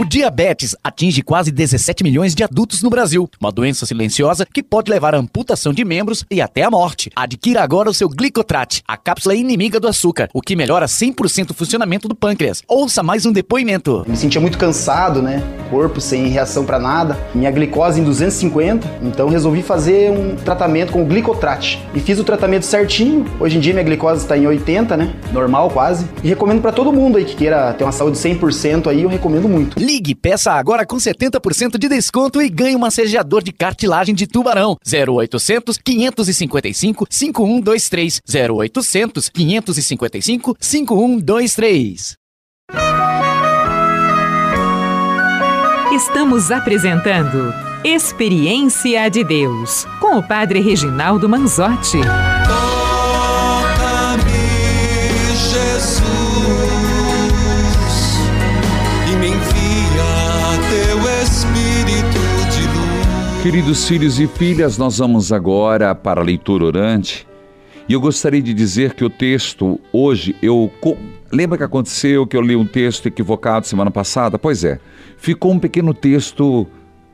O 0.00 0.04
diabetes 0.04 0.76
atinge 0.82 1.22
quase 1.22 1.50
17 1.50 2.04
milhões 2.04 2.32
de 2.32 2.44
adultos 2.44 2.82
no 2.82 2.90
Brasil. 2.90 3.28
Uma 3.40 3.50
doença 3.50 3.84
silenciosa 3.84 4.46
que 4.46 4.62
pode 4.62 4.90
levar 4.90 5.12
à 5.12 5.18
amputação 5.18 5.72
de 5.72 5.84
membros 5.84 6.24
e 6.30 6.40
até 6.40 6.62
à 6.62 6.70
morte. 6.70 7.10
Adquira 7.16 7.62
agora 7.62 7.90
o 7.90 7.94
seu 7.94 8.08
Glicotrat, 8.08 8.80
a 8.86 8.96
cápsula 8.96 9.34
inimiga 9.34 9.80
do 9.80 9.88
açúcar, 9.88 10.28
o 10.32 10.40
que 10.40 10.54
melhora 10.54 10.86
100% 10.86 11.50
o 11.50 11.54
funcionamento 11.54 12.06
do 12.06 12.14
pâncreas. 12.14 12.62
Ouça 12.68 13.02
mais 13.02 13.26
um 13.26 13.32
depoimento. 13.32 14.04
Me 14.06 14.16
sentia 14.16 14.40
muito 14.40 14.56
cansado, 14.56 15.20
né? 15.20 15.42
Corpo 15.68 16.00
sem 16.00 16.28
reação 16.28 16.64
para 16.64 16.78
nada. 16.78 17.18
Minha 17.34 17.50
glicose 17.50 18.00
em 18.00 18.04
250, 18.04 18.88
então 19.02 19.28
resolvi 19.28 19.62
fazer 19.62 20.12
um 20.12 20.36
tratamento 20.36 20.92
com 20.92 21.02
o 21.02 21.06
Glicotrat. 21.06 21.78
E 21.92 21.98
fiz 21.98 22.20
o 22.20 22.24
tratamento 22.24 22.64
certinho. 22.64 23.26
Hoje 23.40 23.56
em 23.56 23.60
dia 23.60 23.72
minha 23.72 23.84
glicose 23.84 24.22
está 24.22 24.38
em 24.38 24.46
80, 24.46 24.96
né? 24.96 25.12
Normal 25.32 25.70
quase. 25.70 26.06
E 26.22 26.28
recomendo 26.28 26.62
para 26.62 26.70
todo 26.70 26.92
mundo 26.92 27.18
aí 27.18 27.24
que 27.24 27.34
queira 27.34 27.72
ter 27.72 27.82
uma 27.82 27.92
saúde 27.92 28.16
100% 28.16 28.47
aí, 28.88 29.02
eu 29.02 29.08
recomendo 29.08 29.48
muito. 29.48 29.78
Ligue, 29.78 30.14
peça 30.14 30.52
agora 30.52 30.86
com 30.86 30.96
70% 30.96 31.78
de 31.78 31.88
desconto 31.88 32.40
e 32.40 32.48
ganhe 32.48 32.76
um 32.76 32.80
massageador 32.80 33.42
de 33.42 33.52
cartilagem 33.52 34.14
de 34.14 34.26
tubarão. 34.26 34.76
0800 34.86 35.78
555 35.78 37.06
5123. 37.10 38.20
0800 38.26 39.28
555 39.28 40.56
5123. 40.60 42.16
Estamos 45.92 46.50
apresentando 46.50 47.52
Experiência 47.84 49.08
de 49.08 49.22
Deus 49.24 49.86
com 50.00 50.18
o 50.18 50.22
Padre 50.22 50.60
Reginaldo 50.60 51.28
Manzotti. 51.28 51.98
Queridos 63.42 63.86
filhos 63.86 64.18
e 64.18 64.26
filhas, 64.26 64.76
nós 64.76 64.98
vamos 64.98 65.32
agora 65.32 65.94
para 65.94 66.20
a 66.20 66.24
leitura 66.24 66.64
orante. 66.64 67.24
E 67.88 67.92
eu 67.92 68.00
gostaria 68.00 68.42
de 68.42 68.52
dizer 68.52 68.94
que 68.94 69.04
o 69.04 69.08
texto 69.08 69.80
hoje 69.92 70.34
eu 70.42 70.70
lembra 71.32 71.56
que 71.56 71.62
aconteceu 71.62 72.26
que 72.26 72.36
eu 72.36 72.42
li 72.42 72.56
um 72.56 72.66
texto 72.66 73.06
equivocado 73.06 73.64
semana 73.64 73.92
passada? 73.92 74.38
Pois 74.38 74.64
é. 74.64 74.80
Ficou 75.16 75.52
um 75.52 75.58
pequeno 75.58 75.94
texto 75.94 76.66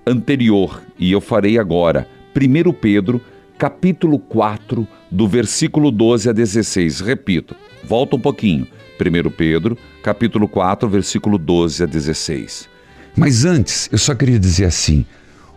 anterior 0.07 0.83
e 0.99 1.13
eu 1.13 1.21
farei 1.21 1.59
agora. 1.59 2.09
1 2.35 2.73
Pedro, 2.73 3.21
capítulo 3.59 4.19
4, 4.19 4.89
do 5.11 5.29
versículo 5.29 5.91
12 5.91 6.31
a 6.31 6.33
16. 6.33 7.01
Repito, 7.01 7.55
volta 7.85 8.17
um 8.17 8.21
pouquinho. 8.21 8.67
1 8.99 9.31
Pedro, 9.31 9.77
capítulo 10.03 10.49
4, 10.49 10.89
versículo 10.89 11.37
12 11.37 11.83
a 11.83 11.87
16. 11.87 12.69
Mas 13.15 13.45
antes, 13.45 13.91
eu 13.93 13.99
só 13.99 14.15
queria 14.15 14.39
dizer 14.39 14.65
assim: 14.65 15.05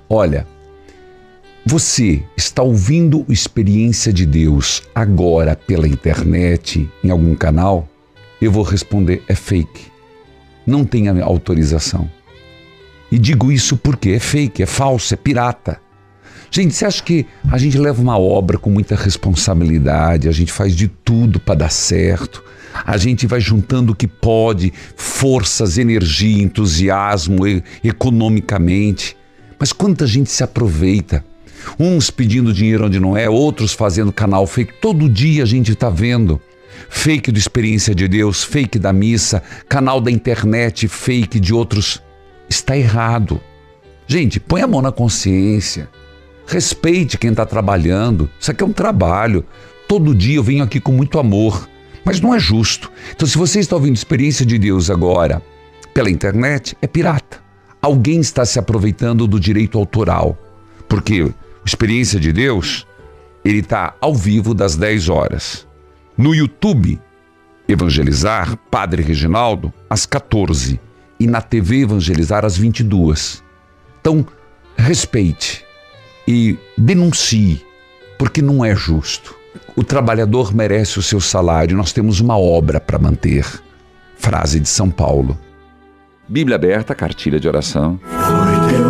olha, 0.10 0.46
você 1.68 2.24
está 2.38 2.64
ouvindo 2.64 3.26
Experiência 3.28 4.14
de 4.14 4.26
Deus 4.26 4.84
agora 4.96 5.54
pela 5.54 5.86
internet, 5.86 6.90
em 7.04 7.10
algum 7.10 7.36
canal? 7.36 7.90
Eu 8.42 8.54
vou 8.54 8.64
responder: 8.64 9.22
é 9.28 9.36
fake. 9.36 9.88
Não 10.66 10.86
tem 10.86 11.10
autorização. 11.10 12.10
E 13.12 13.20
digo 13.20 13.52
isso 13.52 13.76
porque 13.76 14.12
é 14.12 14.20
fake, 14.20 14.64
é 14.64 14.66
falso, 14.66 15.14
é 15.14 15.18
pirata. 15.18 15.82
Gente, 16.50 16.74
você 16.74 16.86
acha 16.86 17.04
que 17.04 17.26
a 17.52 17.58
gente 17.58 17.78
leva 17.78 18.02
uma 18.02 18.18
obra 18.18 18.58
com 18.58 18.70
muita 18.70 18.96
responsabilidade, 18.96 20.30
a 20.30 20.32
gente 20.32 20.54
faz 20.54 20.74
de 20.74 20.88
tudo 20.88 21.38
para 21.38 21.56
dar 21.56 21.72
certo, 21.72 22.42
a 22.86 22.96
gente 22.96 23.28
vai 23.28 23.42
juntando 23.42 23.92
o 23.92 23.96
que 23.96 24.08
pode, 24.08 24.72
forças, 24.96 25.78
energia, 25.78 26.42
entusiasmo, 26.42 27.40
economicamente. 27.84 29.18
Mas 29.60 29.74
quanta 29.74 30.08
gente 30.08 30.32
se 30.32 30.44
aproveita? 30.44 31.26
Uns 31.80 32.10
pedindo 32.10 32.54
dinheiro 32.54 32.86
onde 32.86 33.00
não 33.00 33.16
é, 33.16 33.30
outros 33.30 33.74
fazendo 33.74 34.12
canal 34.12 34.46
fake. 34.48 34.74
Todo 34.82 35.10
dia 35.10 35.44
a 35.44 35.46
gente 35.46 35.72
está 35.72 35.90
vendo. 35.90 36.42
Fake 36.90 37.32
do 37.32 37.40
Experiência 37.40 37.94
de 37.94 38.08
Deus, 38.08 38.44
fake 38.44 38.80
da 38.80 38.94
missa, 38.94 39.42
canal 39.68 40.00
da 40.00 40.12
internet, 40.12 40.88
fake 40.88 41.40
de 41.40 41.54
outros. 41.54 42.02
Está 42.50 42.78
errado. 42.78 43.42
Gente, 44.08 44.40
põe 44.40 44.62
a 44.62 44.68
mão 44.68 44.82
na 44.82 44.92
consciência. 44.92 45.90
Respeite 46.46 47.18
quem 47.18 47.32
está 47.32 47.46
trabalhando. 47.46 48.30
Isso 48.40 48.52
aqui 48.52 48.64
é 48.64 48.66
um 48.66 48.72
trabalho. 48.72 49.46
Todo 49.88 50.16
dia 50.16 50.38
eu 50.38 50.44
venho 50.44 50.64
aqui 50.64 50.80
com 50.80 50.94
muito 50.94 51.20
amor. 51.20 51.68
Mas 52.06 52.22
não 52.22 52.34
é 52.34 52.40
justo. 52.40 52.90
Então, 53.14 53.28
se 53.28 53.38
você 53.38 53.60
está 53.60 53.76
ouvindo 53.76 53.96
Experiência 53.96 54.46
de 54.46 54.58
Deus 54.58 54.90
agora 54.90 55.42
pela 55.94 56.10
internet, 56.10 56.78
é 56.82 56.88
pirata. 56.88 57.40
Alguém 57.82 58.22
está 58.22 58.46
se 58.46 58.58
aproveitando 58.58 59.28
do 59.28 59.40
direito 59.40 59.78
autoral. 59.78 60.38
Porque 60.88 61.30
Experiência 61.68 62.18
de 62.18 62.32
Deus, 62.32 62.88
ele 63.44 63.60
está 63.60 63.94
ao 64.00 64.16
vivo 64.16 64.54
das 64.54 64.78
10 64.78 65.10
horas. 65.10 65.68
No 66.18 66.34
YouTube, 66.34 66.98
Evangelizar, 67.68 68.56
Padre 68.72 69.04
Reginaldo, 69.04 69.74
às 69.90 70.06
14. 70.06 70.80
E 71.20 71.28
na 71.28 71.42
TV 71.42 71.82
Evangelizar, 71.82 72.46
às 72.46 72.58
22. 72.58 73.44
Então, 74.00 74.26
respeite 74.78 75.66
e 76.26 76.58
denuncie, 76.78 77.62
porque 78.18 78.42
não 78.42 78.64
é 78.64 78.74
justo. 78.74 79.36
O 79.76 79.84
trabalhador 79.84 80.56
merece 80.56 81.00
o 81.00 81.04
seu 81.04 81.20
salário, 81.20 81.76
nós 81.76 81.92
temos 81.92 82.22
uma 82.22 82.38
obra 82.38 82.80
para 82.80 82.98
manter. 82.98 83.46
Frase 84.16 84.62
de 84.62 84.70
São 84.70 84.90
Paulo. 84.90 85.38
Bíblia 86.30 86.56
aberta, 86.56 86.96
cartilha 86.96 87.42
de 87.42 87.48
oração. 87.50 88.00
coração, 88.08 88.87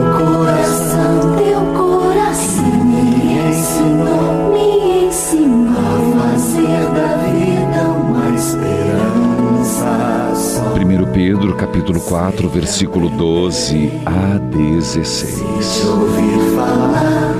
capítulo 11.58 12.00
4, 12.00 12.48
versículo 12.50 13.10
12 13.10 13.91
a 14.06 14.38
16. 14.38 15.86
Ouvir 15.86 16.56
falar, 16.56 17.34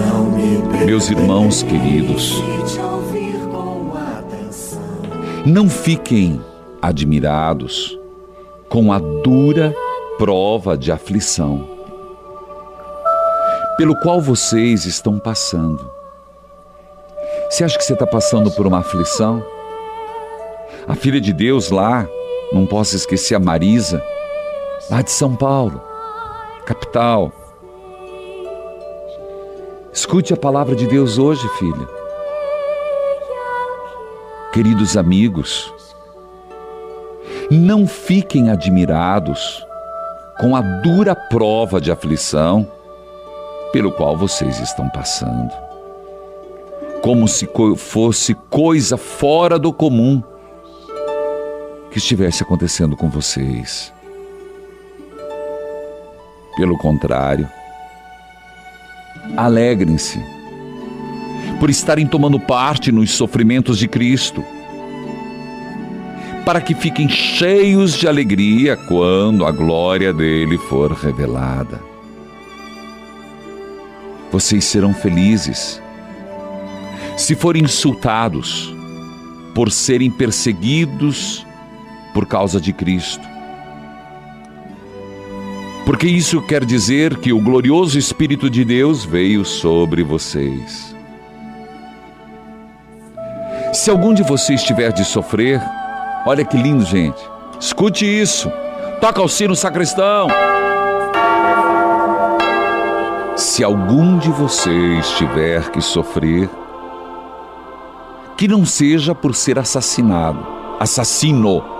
não 0.00 0.24
me 0.30 0.86
Meus 0.86 1.10
irmãos 1.10 1.62
queridos, 1.62 2.42
não 5.44 5.68
fiquem 5.68 6.40
admirados 6.80 7.98
com 8.70 8.90
a 8.90 8.98
dura 8.98 9.74
prova 10.16 10.76
de 10.76 10.90
aflição 10.90 11.68
pelo 13.76 13.94
qual 14.00 14.22
vocês 14.22 14.86
estão 14.86 15.18
passando. 15.18 15.90
Você 17.50 17.62
acha 17.62 17.76
que 17.76 17.84
você 17.84 17.92
está 17.92 18.06
passando 18.06 18.50
por 18.50 18.66
uma 18.66 18.78
aflição? 18.78 19.44
A 20.88 20.94
filha 20.94 21.20
de 21.20 21.32
Deus 21.34 21.70
lá, 21.70 22.08
não 22.52 22.66
posso 22.66 22.96
esquecer 22.96 23.34
a 23.34 23.40
Marisa, 23.40 24.02
lá 24.90 25.02
de 25.02 25.10
São 25.10 25.34
Paulo, 25.34 25.80
capital. 26.64 27.32
Escute 29.92 30.32
a 30.32 30.36
palavra 30.36 30.74
de 30.74 30.86
Deus 30.86 31.18
hoje, 31.18 31.48
filha. 31.58 31.96
queridos 34.56 34.96
amigos, 34.96 35.70
não 37.50 37.86
fiquem 37.86 38.50
admirados 38.50 39.62
com 40.40 40.56
a 40.56 40.62
dura 40.62 41.14
prova 41.14 41.78
de 41.78 41.92
aflição 41.92 42.66
pelo 43.70 43.92
qual 43.92 44.16
vocês 44.16 44.58
estão 44.58 44.88
passando. 44.88 45.52
Como 47.02 47.28
se 47.28 47.46
fosse 47.76 48.32
coisa 48.48 48.96
fora 48.96 49.58
do 49.58 49.74
comum 49.74 50.22
que 51.96 52.00
estivesse 52.00 52.42
acontecendo 52.42 52.94
com 52.94 53.08
vocês. 53.08 53.90
Pelo 56.54 56.76
contrário, 56.76 57.48
alegrem-se 59.34 60.22
por 61.58 61.70
estarem 61.70 62.06
tomando 62.06 62.38
parte 62.38 62.92
nos 62.92 63.12
sofrimentos 63.12 63.78
de 63.78 63.88
Cristo, 63.88 64.44
para 66.44 66.60
que 66.60 66.74
fiquem 66.74 67.08
cheios 67.08 67.94
de 67.94 68.06
alegria 68.06 68.76
quando 68.76 69.46
a 69.46 69.50
glória 69.50 70.12
dele 70.12 70.58
for 70.58 70.92
revelada. 70.92 71.80
Vocês 74.30 74.66
serão 74.66 74.92
felizes 74.92 75.80
se 77.16 77.34
forem 77.34 77.62
insultados 77.62 78.70
por 79.54 79.72
serem 79.72 80.10
perseguidos 80.10 81.45
por 82.16 82.24
causa 82.24 82.58
de 82.58 82.72
Cristo. 82.72 83.28
Porque 85.84 86.06
isso 86.06 86.40
quer 86.40 86.64
dizer 86.64 87.18
que 87.18 87.30
o 87.30 87.38
glorioso 87.38 87.98
Espírito 87.98 88.48
de 88.48 88.64
Deus 88.64 89.04
veio 89.04 89.44
sobre 89.44 90.02
vocês. 90.02 90.96
Se 93.74 93.90
algum 93.90 94.14
de 94.14 94.22
vocês 94.22 94.62
tiver 94.62 94.94
de 94.94 95.04
sofrer, 95.04 95.60
olha 96.24 96.42
que 96.42 96.56
lindo, 96.56 96.86
gente. 96.86 97.20
Escute 97.60 98.06
isso. 98.06 98.50
Toca 98.98 99.20
o 99.20 99.28
sino, 99.28 99.54
sacristão. 99.54 100.28
Se 103.36 103.62
algum 103.62 104.16
de 104.16 104.30
vocês 104.30 105.10
tiver 105.18 105.68
que 105.68 105.82
sofrer, 105.82 106.48
que 108.38 108.48
não 108.48 108.64
seja 108.64 109.14
por 109.14 109.34
ser 109.34 109.58
assassinado, 109.58 110.46
assassino, 110.80 111.75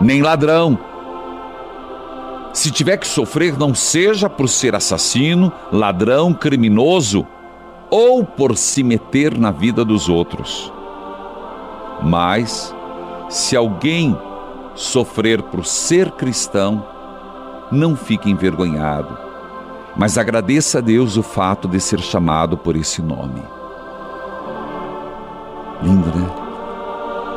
nem 0.00 0.22
ladrão. 0.22 0.78
Se 2.52 2.70
tiver 2.70 2.96
que 2.96 3.06
sofrer, 3.06 3.58
não 3.58 3.74
seja 3.74 4.30
por 4.30 4.48
ser 4.48 4.74
assassino, 4.74 5.52
ladrão, 5.70 6.32
criminoso 6.32 7.26
ou 7.90 8.24
por 8.24 8.56
se 8.56 8.82
meter 8.82 9.36
na 9.38 9.50
vida 9.50 9.84
dos 9.84 10.08
outros. 10.08 10.72
Mas, 12.02 12.74
se 13.28 13.56
alguém 13.56 14.16
sofrer 14.74 15.42
por 15.42 15.64
ser 15.64 16.10
cristão, 16.12 16.84
não 17.70 17.96
fique 17.96 18.30
envergonhado, 18.30 19.16
mas 19.96 20.18
agradeça 20.18 20.78
a 20.78 20.80
Deus 20.80 21.16
o 21.16 21.22
fato 21.22 21.66
de 21.66 21.80
ser 21.80 22.00
chamado 22.00 22.56
por 22.56 22.76
esse 22.76 23.02
nome. 23.02 23.42
Lindo, 25.82 26.08
né? 26.08 26.26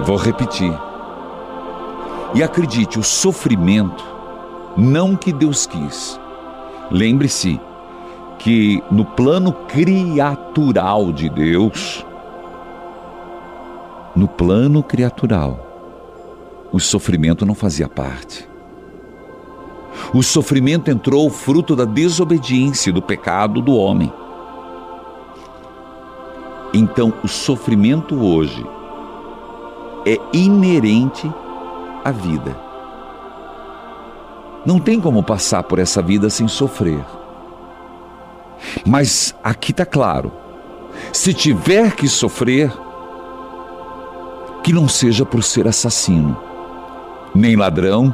Vou 0.01 0.17
repetir. 0.17 0.73
E 2.33 2.43
acredite, 2.43 2.99
o 2.99 3.03
sofrimento, 3.03 4.03
não 4.77 5.15
que 5.15 5.33
Deus 5.33 5.65
quis. 5.65 6.19
Lembre-se 6.91 7.59
que 8.37 8.81
no 8.91 9.03
plano 9.03 9.51
criatural 9.51 11.11
de 11.11 11.29
Deus, 11.29 12.05
no 14.15 14.27
plano 14.27 14.81
criatural, 14.81 15.59
o 16.71 16.79
sofrimento 16.79 17.45
não 17.45 17.55
fazia 17.55 17.89
parte. 17.89 18.47
O 20.13 20.23
sofrimento 20.23 20.89
entrou 20.89 21.29
fruto 21.29 21.75
da 21.75 21.85
desobediência 21.85 22.93
do 22.93 23.01
pecado 23.01 23.61
do 23.61 23.75
homem. 23.75 24.11
Então, 26.73 27.13
o 27.23 27.27
sofrimento 27.27 28.15
hoje 28.15 28.65
é 30.05 30.17
inerente 30.31 31.29
à 32.03 32.11
vida. 32.11 32.55
Não 34.65 34.79
tem 34.79 34.99
como 34.99 35.23
passar 35.23 35.63
por 35.63 35.79
essa 35.79 36.01
vida 36.01 36.29
sem 36.29 36.47
sofrer. 36.47 37.03
Mas 38.85 39.33
aqui 39.43 39.71
está 39.71 39.85
claro: 39.85 40.31
se 41.13 41.33
tiver 41.33 41.95
que 41.95 42.07
sofrer, 42.07 42.71
que 44.63 44.73
não 44.73 44.87
seja 44.87 45.25
por 45.25 45.43
ser 45.43 45.67
assassino, 45.67 46.37
nem 47.33 47.55
ladrão, 47.55 48.13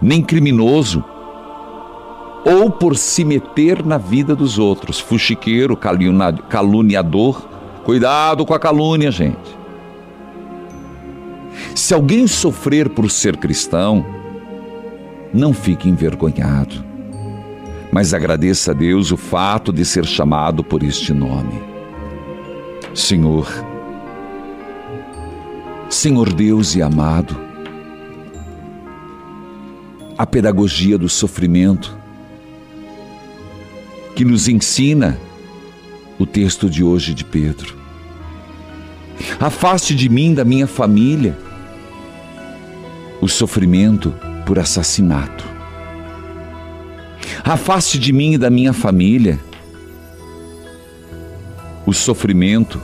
nem 0.00 0.22
criminoso, 0.22 1.04
ou 2.44 2.70
por 2.70 2.96
se 2.96 3.24
meter 3.24 3.84
na 3.84 3.98
vida 3.98 4.34
dos 4.34 4.58
outros, 4.58 4.98
fuxiqueiro, 4.98 5.76
caluniador. 5.76 7.46
Cuidado 7.84 8.44
com 8.46 8.54
a 8.54 8.58
calúnia, 8.58 9.10
gente. 9.10 9.57
Se 11.78 11.94
alguém 11.94 12.26
sofrer 12.26 12.88
por 12.88 13.08
ser 13.08 13.36
cristão, 13.36 14.04
não 15.32 15.54
fique 15.54 15.88
envergonhado, 15.88 16.84
mas 17.92 18.12
agradeça 18.12 18.72
a 18.72 18.74
Deus 18.74 19.12
o 19.12 19.16
fato 19.16 19.72
de 19.72 19.84
ser 19.84 20.04
chamado 20.04 20.64
por 20.64 20.82
este 20.82 21.14
nome. 21.14 21.62
Senhor, 22.92 23.46
Senhor 25.88 26.32
Deus 26.32 26.74
e 26.74 26.82
amado, 26.82 27.40
a 30.18 30.26
pedagogia 30.26 30.98
do 30.98 31.08
sofrimento 31.08 31.96
que 34.16 34.24
nos 34.24 34.48
ensina 34.48 35.16
o 36.18 36.26
texto 36.26 36.68
de 36.68 36.82
hoje 36.82 37.14
de 37.14 37.24
Pedro. 37.24 37.76
Afaste 39.38 39.94
de 39.94 40.08
mim, 40.08 40.34
da 40.34 40.44
minha 40.44 40.66
família, 40.66 41.46
o 43.20 43.28
sofrimento 43.28 44.14
por 44.46 44.58
assassinato. 44.58 45.44
Afaste 47.44 47.98
de 47.98 48.12
mim 48.12 48.34
e 48.34 48.38
da 48.38 48.50
minha 48.50 48.72
família 48.72 49.38
o 51.86 51.92
sofrimento 51.92 52.80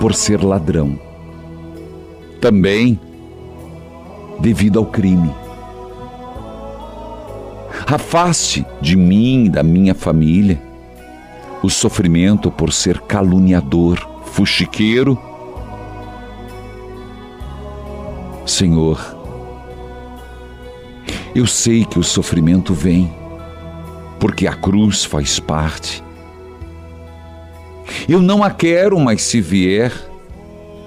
por 0.00 0.14
ser 0.14 0.42
ladrão. 0.42 0.98
Também 2.40 2.98
devido 4.40 4.78
ao 4.78 4.86
crime. 4.86 5.32
Afaste 7.86 8.66
de 8.80 8.96
mim 8.96 9.44
e 9.44 9.48
da 9.48 9.62
minha 9.62 9.94
família 9.94 10.60
o 11.62 11.70
sofrimento 11.70 12.50
por 12.50 12.72
ser 12.72 13.00
caluniador, 13.02 13.98
fuxiqueiro. 14.26 15.16
Senhor, 18.46 18.98
eu 21.34 21.46
sei 21.46 21.84
que 21.84 21.98
o 21.98 22.02
sofrimento 22.02 22.74
vem, 22.74 23.12
porque 24.18 24.46
a 24.46 24.54
cruz 24.54 25.04
faz 25.04 25.38
parte. 25.38 26.02
Eu 28.08 28.20
não 28.20 28.42
a 28.42 28.50
quero, 28.50 28.98
mas 28.98 29.22
se 29.22 29.40
vier, 29.40 29.92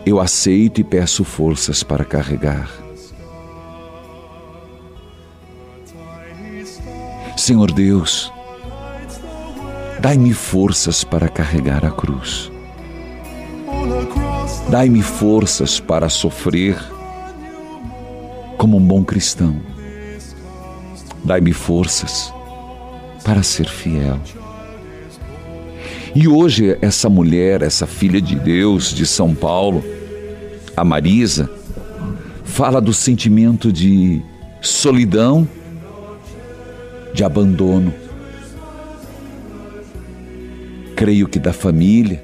eu 0.05 0.19
aceito 0.19 0.81
e 0.81 0.83
peço 0.83 1.23
forças 1.23 1.81
para 1.81 2.03
carregar. 2.03 2.69
Senhor 7.37 7.71
Deus, 7.71 8.31
dai-me 9.99 10.33
forças 10.33 11.03
para 11.03 11.29
carregar 11.29 11.85
a 11.85 11.91
cruz. 11.91 12.51
Dai-me 14.69 15.01
forças 15.01 15.79
para 15.79 16.09
sofrer 16.09 16.94
como 18.65 18.77
um 18.77 18.83
bom 18.83 19.03
cristão. 19.03 19.57
Dai-me 21.23 21.53
forças 21.53 22.33
para 23.23 23.43
ser 23.43 23.69
fiel. 23.69 24.19
E 26.15 26.27
hoje, 26.27 26.75
essa 26.81 27.07
mulher, 27.07 27.61
essa 27.61 27.85
filha 27.85 28.19
de 28.19 28.35
Deus 28.35 28.91
de 28.91 29.05
São 29.05 29.35
Paulo, 29.35 29.85
a 30.75 30.83
Marisa, 30.83 31.47
fala 32.43 32.81
do 32.81 32.91
sentimento 32.91 33.71
de 33.71 34.19
solidão, 34.59 35.47
de 37.13 37.23
abandono. 37.23 37.93
Creio 40.95 41.27
que 41.27 41.37
da 41.37 41.53
família. 41.53 42.23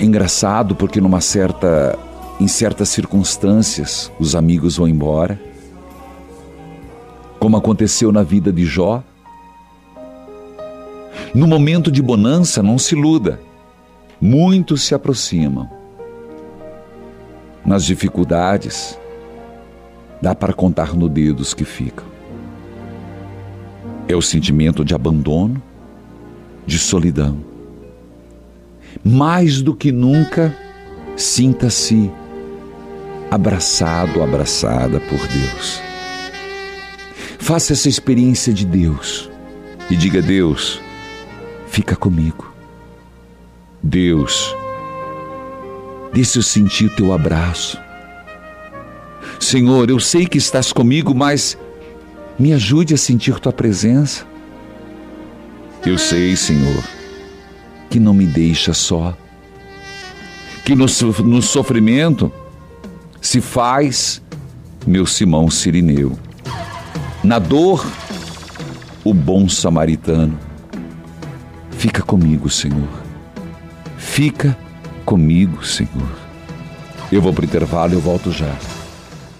Engraçado 0.00 0.74
porque 0.74 1.02
numa 1.02 1.20
certa 1.20 1.98
em 2.40 2.46
certas 2.46 2.88
circunstâncias 2.88 4.12
os 4.18 4.36
amigos 4.36 4.76
vão 4.76 4.86
embora. 4.86 5.40
Como 7.38 7.56
aconteceu 7.56 8.12
na 8.12 8.22
vida 8.22 8.52
de 8.52 8.64
Jó. 8.64 9.02
No 11.34 11.46
momento 11.46 11.90
de 11.90 12.00
bonança, 12.00 12.62
não 12.62 12.78
se 12.78 12.94
iluda. 12.94 13.40
Muitos 14.20 14.82
se 14.82 14.94
aproximam. 14.94 15.68
Nas 17.64 17.84
dificuldades, 17.84 18.98
dá 20.22 20.34
para 20.34 20.52
contar 20.52 20.94
no 20.94 21.08
dedo 21.08 21.40
os 21.40 21.54
que 21.54 21.64
ficam. 21.64 22.06
É 24.08 24.16
o 24.16 24.22
sentimento 24.22 24.84
de 24.84 24.94
abandono, 24.94 25.62
de 26.66 26.78
solidão. 26.78 27.38
Mais 29.04 29.60
do 29.60 29.74
que 29.74 29.92
nunca, 29.92 30.56
sinta-se 31.14 32.10
abraçado, 33.30 34.22
abraçada 34.22 35.00
por 35.00 35.18
Deus. 35.18 35.82
Faça 37.38 37.72
essa 37.72 37.88
experiência 37.88 38.52
de 38.52 38.66
Deus 38.66 39.30
e 39.90 39.96
diga: 39.96 40.20
Deus, 40.20 40.80
fica 41.68 41.96
comigo. 41.96 42.52
Deus, 43.82 44.54
deixa 46.12 46.38
eu 46.38 46.42
sentir 46.42 46.86
o 46.86 46.96
teu 46.96 47.12
abraço. 47.12 47.78
Senhor, 49.38 49.88
eu 49.88 50.00
sei 50.00 50.26
que 50.26 50.38
estás 50.38 50.72
comigo, 50.72 51.14
mas 51.14 51.56
me 52.38 52.52
ajude 52.52 52.94
a 52.94 52.96
sentir 52.96 53.38
tua 53.38 53.52
presença. 53.52 54.26
Eu 55.86 55.96
sei, 55.96 56.34
Senhor, 56.36 56.82
que 57.88 58.00
não 58.00 58.12
me 58.12 58.26
deixa 58.26 58.74
só, 58.74 59.16
que 60.64 60.74
no, 60.74 60.86
no 61.24 61.40
sofrimento 61.40 62.32
se 63.20 63.40
faz 63.40 64.22
meu 64.86 65.06
Simão 65.06 65.50
Sirineu. 65.50 66.18
Na 67.22 67.38
dor, 67.38 67.86
o 69.04 69.12
bom 69.12 69.48
samaritano. 69.48 70.38
Fica 71.72 72.02
comigo, 72.02 72.48
Senhor. 72.48 72.88
Fica 73.96 74.56
comigo, 75.04 75.64
Senhor. 75.64 76.08
Eu 77.10 77.22
vou 77.22 77.32
para 77.32 77.42
o 77.42 77.44
intervalo 77.44 77.94
eu 77.94 78.00
volto 78.00 78.30
já. 78.30 78.54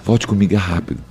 Volte 0.05 0.27
comigo 0.27 0.57
rápido. 0.57 1.08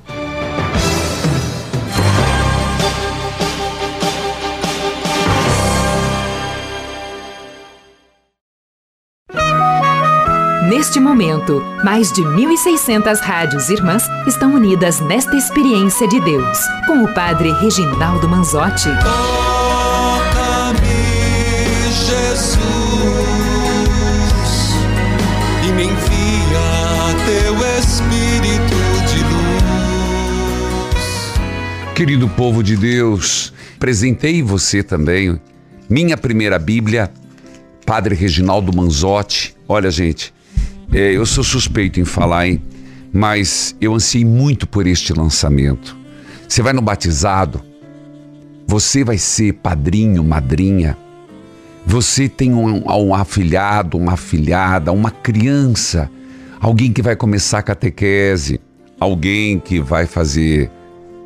Neste 10.78 11.00
momento, 11.00 11.60
mais 11.84 12.12
de 12.12 12.22
1.600 12.22 13.20
rádios 13.20 13.68
irmãs 13.68 14.04
estão 14.28 14.54
unidas 14.54 15.00
nesta 15.00 15.36
experiência 15.36 16.08
de 16.08 16.20
Deus, 16.20 16.60
com 16.86 17.04
o 17.04 17.12
Padre 17.16 17.52
Reginaldo 17.54 18.30
Manzotti. 18.30 18.88
Jesus 22.06 22.60
e 25.68 25.72
me 25.72 25.86
envia 25.86 27.16
teu 27.26 27.56
Espírito 27.80 28.78
de 29.08 29.24
luz. 30.94 31.34
Querido 31.96 32.30
povo 32.30 32.62
de 32.62 32.78
Deus, 32.78 33.52
presentei 33.80 34.44
você 34.44 34.84
também 34.84 35.42
minha 35.90 36.16
primeira 36.16 36.60
Bíblia, 36.60 37.12
Padre 37.84 38.14
Reginaldo 38.14 38.72
Manzotti. 38.72 39.58
Olha, 39.68 39.90
gente, 39.90 40.37
é, 40.92 41.14
eu 41.14 41.26
sou 41.26 41.44
suspeito 41.44 42.00
em 42.00 42.06
falar, 42.06 42.48
hein? 42.48 42.62
Mas 43.12 43.76
eu 43.80 43.94
ansiei 43.94 44.26
muito 44.26 44.68
por 44.68 44.86
este 44.86 45.14
lançamento. 45.14 45.96
Você 46.48 46.62
vai 46.62 46.74
no 46.74 46.82
batizado, 46.82 47.62
você 48.68 49.04
vai 49.04 49.18
ser 49.18 49.54
padrinho, 49.54 50.24
madrinha. 50.24 50.98
Você 51.86 52.28
tem 52.28 52.54
um, 52.54 52.84
um 52.86 53.16
afilhado, 53.16 53.98
uma 53.98 54.14
afilhada, 54.14 54.92
uma 54.92 55.10
criança, 55.10 56.10
alguém 56.60 56.92
que 56.92 57.02
vai 57.02 57.16
começar 57.16 57.60
a 57.60 57.64
catequese, 57.64 58.60
alguém 59.00 59.58
que 59.60 59.80
vai 59.80 60.06
fazer 60.06 60.70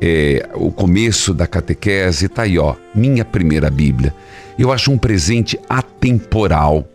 é, 0.00 0.48
o 0.54 0.70
começo 0.70 1.32
da 1.32 1.46
catequese, 1.46 2.28
tá 2.28 2.42
aí, 2.42 2.58
ó, 2.58 2.74
minha 2.94 3.24
primeira 3.24 3.70
Bíblia. 3.70 4.14
Eu 4.58 4.72
acho 4.72 4.90
um 4.90 4.98
presente 4.98 5.58
atemporal. 5.68 6.86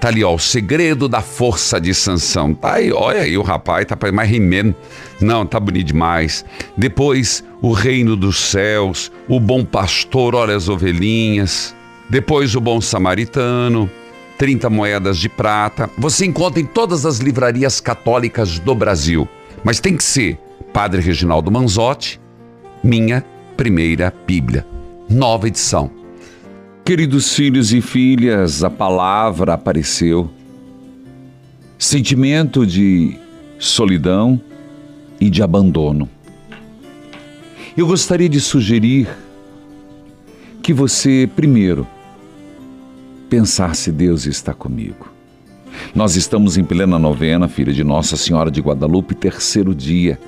Tá 0.00 0.08
ali, 0.08 0.22
ó, 0.22 0.32
o 0.34 0.38
segredo 0.38 1.08
da 1.08 1.20
força 1.20 1.80
de 1.80 1.92
Sansão. 1.92 2.54
Tá 2.54 2.74
aí, 2.74 2.92
olha 2.92 3.22
aí 3.22 3.36
o 3.36 3.42
rapaz, 3.42 3.84
tá 3.84 3.96
pa- 3.96 4.12
mais 4.12 4.30
rimendo. 4.30 4.74
Não, 5.20 5.44
tá 5.44 5.58
bonito 5.58 5.88
demais. 5.88 6.44
Depois, 6.76 7.42
o 7.60 7.72
reino 7.72 8.14
dos 8.14 8.38
céus, 8.38 9.10
o 9.28 9.40
bom 9.40 9.64
pastor, 9.64 10.36
olha 10.36 10.54
as 10.54 10.68
ovelhinhas. 10.68 11.74
Depois, 12.08 12.54
o 12.54 12.60
bom 12.60 12.80
samaritano, 12.80 13.90
30 14.38 14.70
moedas 14.70 15.18
de 15.18 15.28
prata. 15.28 15.90
Você 15.98 16.24
encontra 16.24 16.60
em 16.60 16.64
todas 16.66 17.04
as 17.04 17.18
livrarias 17.18 17.80
católicas 17.80 18.60
do 18.60 18.74
Brasil. 18.76 19.28
Mas 19.64 19.80
tem 19.80 19.96
que 19.96 20.04
ser 20.04 20.38
Padre 20.72 21.00
Reginaldo 21.00 21.50
Manzotti, 21.50 22.20
minha 22.84 23.24
primeira 23.56 24.14
Bíblia. 24.24 24.64
Nova 25.10 25.48
edição. 25.48 25.90
Queridos 26.88 27.34
filhos 27.34 27.70
e 27.70 27.82
filhas, 27.82 28.64
a 28.64 28.70
palavra 28.70 29.52
apareceu. 29.52 30.30
Sentimento 31.78 32.66
de 32.66 33.14
solidão 33.58 34.40
e 35.20 35.28
de 35.28 35.42
abandono. 35.42 36.08
Eu 37.76 37.86
gostaria 37.86 38.26
de 38.26 38.40
sugerir 38.40 39.06
que 40.62 40.72
você, 40.72 41.28
primeiro, 41.36 41.86
pensasse: 43.28 43.92
Deus 43.92 44.24
está 44.24 44.54
comigo. 44.54 45.12
Nós 45.94 46.16
estamos 46.16 46.56
em 46.56 46.64
plena 46.64 46.98
novena, 46.98 47.48
filha 47.48 47.74
de 47.74 47.84
Nossa 47.84 48.16
Senhora 48.16 48.50
de 48.50 48.62
Guadalupe, 48.62 49.14
terceiro 49.14 49.74
dia. 49.74 50.18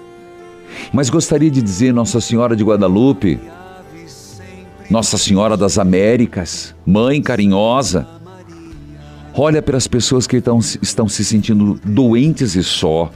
Mas 0.93 1.09
gostaria 1.09 1.51
de 1.51 1.63
dizer, 1.63 1.95
Nossa 1.95 2.21
Senhora 2.21 2.55
de 2.55 2.63
Guadalupe, 2.63 3.41
Nossa 4.91 5.17
Senhora 5.17 5.57
das 5.57 5.79
Américas, 5.79 6.75
Mãe 6.85 7.23
carinhosa, 7.23 8.09
olha 9.33 9.63
para 9.63 9.77
as 9.77 9.87
pessoas 9.87 10.27
que 10.27 10.39
estão, 10.39 10.59
estão 10.59 11.09
se 11.09 11.25
sentindo 11.25 11.81
doentes 11.85 12.57
e 12.57 12.65
só. 12.65 13.09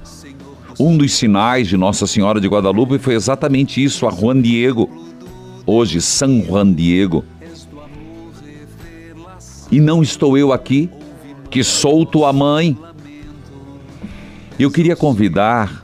Um 0.78 0.96
dos 0.96 1.12
sinais 1.14 1.66
de 1.66 1.76
Nossa 1.76 2.06
Senhora 2.06 2.40
de 2.40 2.46
Guadalupe 2.46 2.96
foi 2.98 3.14
exatamente 3.14 3.82
isso, 3.82 4.06
a 4.06 4.10
Juan 4.12 4.40
Diego. 4.40 4.88
Hoje, 5.66 6.00
São 6.00 6.44
Juan 6.44 6.72
Diego. 6.72 7.24
E 9.68 9.80
não 9.80 10.00
estou 10.00 10.38
eu 10.38 10.52
aqui, 10.52 10.88
que 11.50 11.64
sou 11.64 12.06
tua 12.06 12.32
mãe. 12.32 12.78
Eu 14.56 14.70
queria 14.70 14.94
convidar, 14.94 15.82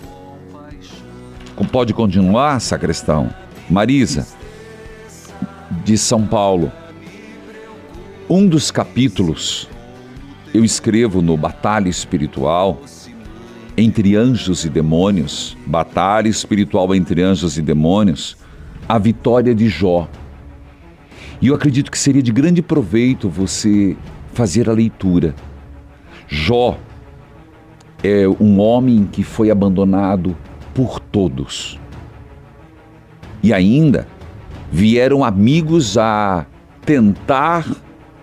pode 1.72 1.92
continuar, 1.92 2.61
sacristão, 2.61 3.29
Marisa, 3.68 4.26
de 5.90 5.98
São 5.98 6.24
Paulo. 6.24 6.70
Um 8.29 8.46
dos 8.46 8.70
capítulos 8.70 9.68
eu 10.55 10.64
escrevo 10.64 11.20
no 11.20 11.37
Batalha 11.37 11.88
Espiritual 11.88 12.81
entre 13.76 14.14
anjos 14.14 14.64
e 14.64 14.68
demônios, 14.68 15.57
batalha 15.66 16.29
espiritual 16.29 16.94
entre 16.94 17.22
anjos 17.22 17.59
e 17.59 17.62
demônios, 17.62 18.37
a 18.88 18.98
vitória 18.98 19.53
de 19.53 19.68
Jó. 19.68 20.09
E 21.42 21.48
eu 21.48 21.57
acredito 21.57 21.90
que 21.90 21.98
seria 21.98 22.22
de 22.22 22.31
grande 22.31 22.62
proveito 22.62 23.29
você 23.29 23.96
fazer 24.33 24.70
a 24.70 24.72
leitura. 24.72 25.35
Jó 26.29 26.79
é 28.00 28.29
um 28.29 28.61
homem 28.61 29.09
que 29.11 29.24
foi 29.24 29.50
abandonado 29.50 30.37
por 30.72 31.00
todos. 31.00 31.81
E 33.43 33.53
ainda 33.53 34.07
vieram 34.71 35.25
amigos 35.25 35.99
a 35.99 36.47
tentar 36.85 37.66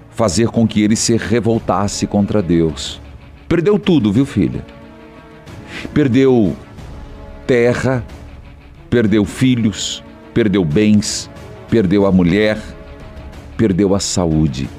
fazer 0.10 0.48
com 0.48 0.68
que 0.68 0.82
ele 0.82 0.96
se 0.96 1.16
revoltasse 1.16 2.08
contra 2.08 2.42
Deus. 2.42 3.02
Perdeu 3.48 3.78
tudo, 3.78 4.12
viu, 4.12 4.26
filha? 4.26 4.66
Perdeu 5.94 6.56
terra, 7.46 8.06
perdeu 8.90 9.24
filhos, 9.26 10.04
perdeu 10.34 10.66
bens, 10.66 11.30
perdeu 11.70 12.06
a 12.06 12.12
mulher, 12.12 12.58
perdeu 13.56 13.94
a 13.94 14.00
saúde. 14.00 14.70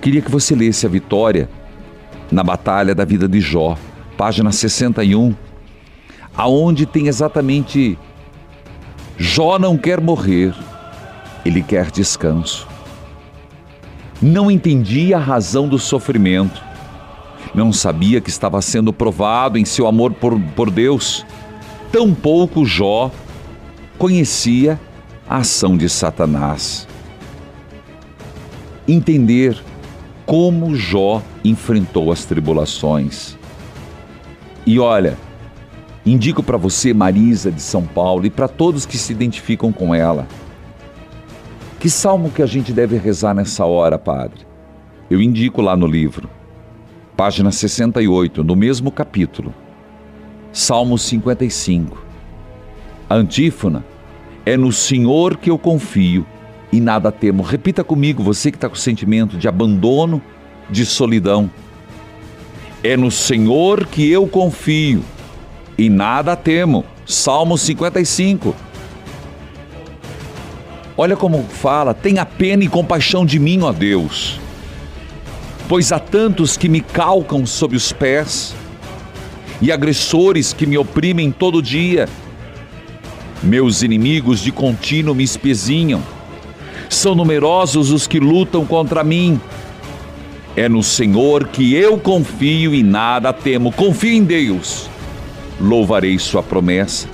Queria 0.00 0.22
que 0.22 0.30
você 0.30 0.54
lesse 0.54 0.86
a 0.86 0.88
vitória 0.88 1.48
na 2.30 2.42
batalha 2.42 2.94
da 2.94 3.04
vida 3.04 3.28
de 3.28 3.40
Jó, 3.40 3.76
página 4.16 4.52
61, 4.52 5.34
aonde 6.36 6.86
tem 6.86 7.08
exatamente 7.08 7.98
Jó 9.18 9.58
não 9.58 9.78
quer 9.78 10.00
morrer, 10.00 10.54
ele 11.44 11.62
quer 11.62 11.90
descanso. 11.90 12.68
Não 14.20 14.50
entendia 14.50 15.16
a 15.16 15.20
razão 15.20 15.68
do 15.68 15.78
sofrimento, 15.78 16.62
não 17.54 17.72
sabia 17.72 18.20
que 18.20 18.28
estava 18.28 18.60
sendo 18.60 18.92
provado 18.92 19.56
em 19.56 19.64
seu 19.64 19.86
amor 19.86 20.12
por, 20.12 20.38
por 20.54 20.70
Deus. 20.70 21.24
Tampouco 21.90 22.64
Jó 22.64 23.10
conhecia 23.98 24.78
a 25.28 25.38
ação 25.38 25.76
de 25.76 25.88
Satanás. 25.88 26.86
Entender 28.86 29.58
como 30.26 30.74
Jó 30.76 31.22
enfrentou 31.44 32.12
as 32.12 32.24
tribulações. 32.24 33.36
E 34.66 34.78
olha, 34.78 35.16
indico 36.06 36.42
para 36.42 36.56
você, 36.56 36.94
Marisa 36.94 37.50
de 37.50 37.60
São 37.60 37.82
Paulo, 37.84 38.24
e 38.24 38.30
para 38.30 38.46
todos 38.46 38.86
que 38.86 38.96
se 38.96 39.12
identificam 39.12 39.72
com 39.72 39.94
ela, 39.94 40.28
que 41.80 41.90
salmo 41.90 42.30
que 42.30 42.42
a 42.42 42.46
gente 42.46 42.72
deve 42.72 42.96
rezar 42.96 43.34
nessa 43.34 43.64
hora, 43.64 43.98
Padre? 43.98 44.46
Eu 45.10 45.20
indico 45.20 45.60
lá 45.60 45.76
no 45.76 45.86
livro, 45.86 46.30
página 47.16 47.50
68, 47.50 48.42
no 48.44 48.54
mesmo 48.54 48.90
capítulo, 48.90 49.52
Salmo 50.52 50.96
55. 50.96 52.04
A 53.10 53.14
antífona 53.14 53.84
é 54.44 54.56
no 54.56 54.72
Senhor 54.72 55.36
que 55.36 55.50
eu 55.50 55.58
confio 55.58 56.24
e 56.72 56.80
nada 56.80 57.12
temo. 57.12 57.42
Repita 57.42 57.84
comigo, 57.84 58.22
você 58.22 58.50
que 58.50 58.56
está 58.56 58.68
com 58.68 58.74
sentimento 58.74 59.36
de 59.36 59.48
abandono, 59.48 60.22
de 60.70 60.86
solidão. 60.86 61.50
É 62.82 62.96
no 62.96 63.10
Senhor 63.10 63.86
que 63.86 64.10
eu 64.10 64.26
confio 64.26 65.02
e 65.78 65.88
nada 65.88 66.34
temo. 66.34 66.84
Salmo 67.04 67.56
55. 67.56 68.54
Olha 70.96 71.16
como 71.16 71.42
fala: 71.44 71.92
tenha 71.92 72.24
pena 72.24 72.64
e 72.64 72.68
compaixão 72.68 73.26
de 73.26 73.38
mim, 73.38 73.60
ó 73.62 73.72
Deus. 73.72 74.40
Pois 75.68 75.92
há 75.92 75.98
tantos 75.98 76.56
que 76.56 76.68
me 76.68 76.80
calcam 76.80 77.44
sob 77.44 77.76
os 77.76 77.92
pés 77.92 78.54
e 79.60 79.72
agressores 79.72 80.52
que 80.52 80.66
me 80.66 80.78
oprimem 80.78 81.30
todo 81.30 81.62
dia. 81.62 82.08
Meus 83.42 83.82
inimigos 83.82 84.40
de 84.40 84.50
contínuo 84.50 85.14
me 85.14 85.24
espezinham. 85.24 86.02
São 86.88 87.14
numerosos 87.14 87.90
os 87.90 88.06
que 88.06 88.18
lutam 88.18 88.64
contra 88.64 89.04
mim. 89.04 89.40
É 90.54 90.68
no 90.68 90.82
Senhor 90.82 91.48
que 91.48 91.74
eu 91.74 91.98
confio 91.98 92.74
e 92.74 92.82
nada 92.82 93.32
temo. 93.32 93.72
Confio 93.72 94.12
em 94.12 94.24
Deus. 94.24 94.88
Louvarei 95.60 96.18
Sua 96.18 96.42
promessa. 96.42 97.08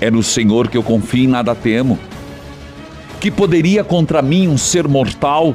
É 0.00 0.10
no 0.10 0.22
Senhor 0.22 0.68
que 0.68 0.76
eu 0.76 0.82
confio 0.82 1.24
e 1.24 1.26
nada 1.26 1.54
temo. 1.54 1.98
Que 3.20 3.30
poderia 3.30 3.84
contra 3.84 4.20
mim 4.20 4.48
um 4.48 4.58
ser 4.58 4.88
mortal? 4.88 5.54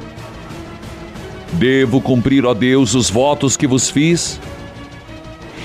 Devo 1.52 2.00
cumprir, 2.00 2.44
ó 2.46 2.54
Deus, 2.54 2.94
os 2.94 3.10
votos 3.10 3.56
que 3.56 3.66
vos 3.66 3.90
fiz? 3.90 4.40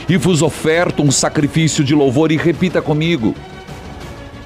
E 0.08 0.18
vos 0.18 0.42
oferto 0.42 1.02
um 1.02 1.12
sacrifício 1.12 1.84
de 1.84 1.96
louvor 1.96 2.32
e 2.32 2.38
repita 2.38 2.82
comigo: 2.82 3.34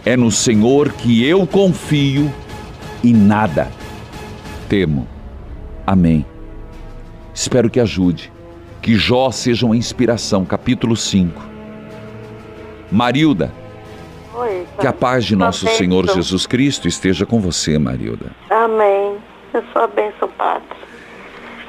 É 0.05 0.15
no 0.15 0.32
Senhor 0.32 0.91
que 0.91 1.23
eu 1.23 1.47
confio 1.47 2.32
e 3.03 3.11
nada 3.11 3.71
temo. 4.67 5.07
Amém. 5.86 6.25
Espero 7.34 7.69
que 7.69 7.80
ajude. 7.80 8.32
Que 8.82 8.95
Jó 8.95 9.32
seja 9.32 9.65
uma 9.65 9.75
inspiração. 9.75 10.45
Capítulo 10.45 10.95
5. 10.95 11.47
Marilda, 12.91 13.51
Oi, 14.33 14.65
que 14.79 14.88
a 14.88 14.93
paz 14.93 15.25
de 15.25 15.35
Uma 15.35 15.47
nosso 15.47 15.65
bênção. 15.65 15.77
Senhor 15.77 16.09
Jesus 16.09 16.47
Cristo 16.47 16.88
esteja 16.88 17.25
com 17.25 17.39
você, 17.39 17.77
Marilda. 17.77 18.27
Amém. 18.49 19.17
Eu 19.53 19.63
sou 19.73 19.81
a 19.81 19.88
bênção, 19.88 20.29
Padre. 20.38 20.77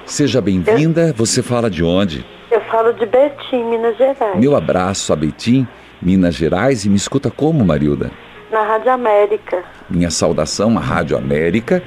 Seja 0.05 0.41
bem-vinda. 0.41 1.13
Você 1.17 1.43
fala 1.43 1.69
de 1.69 1.83
onde? 1.83 2.25
Eu 2.51 2.61
falo 2.63 2.93
de 2.93 3.05
Betim, 3.05 3.65
Minas 3.65 3.97
Gerais. 3.97 4.37
Meu 4.37 4.55
abraço 4.55 5.13
a 5.13 5.17
Betim, 5.17 5.67
Minas 6.01 6.35
Gerais, 6.35 6.85
e 6.85 6.89
me 6.89 6.97
escuta 6.97 7.31
como, 7.31 7.65
Marilda? 7.65 8.11
Na 8.51 8.63
Rádio 8.63 8.93
América. 8.93 9.65
Minha 9.91 10.11
saudação 10.11 10.79
à 10.79 10.81
Rádio 10.81 11.17
América, 11.17 11.83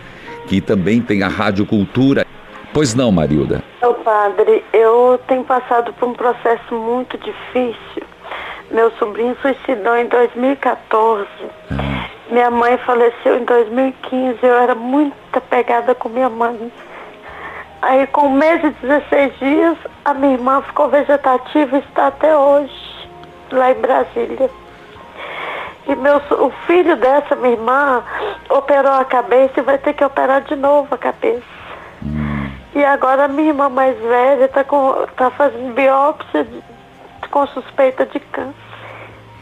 que 0.48 0.60
também 0.60 1.02
tem 1.02 1.24
a 1.24 1.28
Rádio 1.28 1.66
Cultura. 1.66 2.26
Pois 2.74 2.94
não, 2.94 3.12
Marilda? 3.12 3.64
Meu 3.82 3.94
padre, 3.96 4.64
eu 4.72 5.20
tenho 5.28 5.44
passado 5.44 5.94
por 5.94 6.10
um 6.10 6.14
processo 6.14 6.76
muito 6.76 7.18
difícil. 7.18 8.04
Meu 8.72 8.90
sobrinho 8.92 9.36
suicidou 9.42 9.98
em 9.98 10.08
2014. 10.08 11.28
Minha 12.30 12.50
mãe 12.50 12.78
faleceu 12.78 13.38
em 13.38 13.44
2015. 13.44 14.40
Eu 14.42 14.56
era 14.56 14.74
muito 14.74 15.14
apegada 15.34 15.94
com 15.94 16.08
minha 16.08 16.30
mãe. 16.30 16.72
Aí, 17.82 18.08
com 18.08 18.28
um 18.28 18.32
mês 18.32 18.64
e 18.64 18.70
16 18.70 19.40
dias, 19.40 19.78
a 20.06 20.14
minha 20.14 20.36
irmã 20.36 20.62
ficou 20.62 20.88
vegetativa 20.88 21.76
e 21.76 21.80
está 21.80 22.08
até 22.08 22.34
hoje, 22.34 23.10
lá 23.52 23.72
em 23.72 23.82
Brasília. 23.82 24.50
E 25.88 25.96
meu, 25.96 26.18
o 26.18 26.50
filho 26.66 26.96
dessa 26.96 27.36
minha 27.36 27.54
irmã 27.54 28.04
operou 28.50 28.94
a 28.94 29.04
cabeça 29.04 29.60
e 29.60 29.64
vai 29.64 29.78
ter 29.80 29.94
que 29.94 30.06
operar 30.06 30.42
de 30.42 30.56
novo 30.56 30.96
a 30.96 30.98
cabeça. 30.98 31.44
E 32.74 32.86
agora 32.86 33.28
minha 33.28 33.50
irmã 33.50 33.68
mais 33.68 33.98
velha 33.98 34.46
está 34.46 34.64
tá 35.18 35.30
fazendo 35.32 35.74
biópsia 35.74 36.48
com 37.32 37.48
suspeita 37.48 38.06
de 38.06 38.20
câncer 38.20 38.54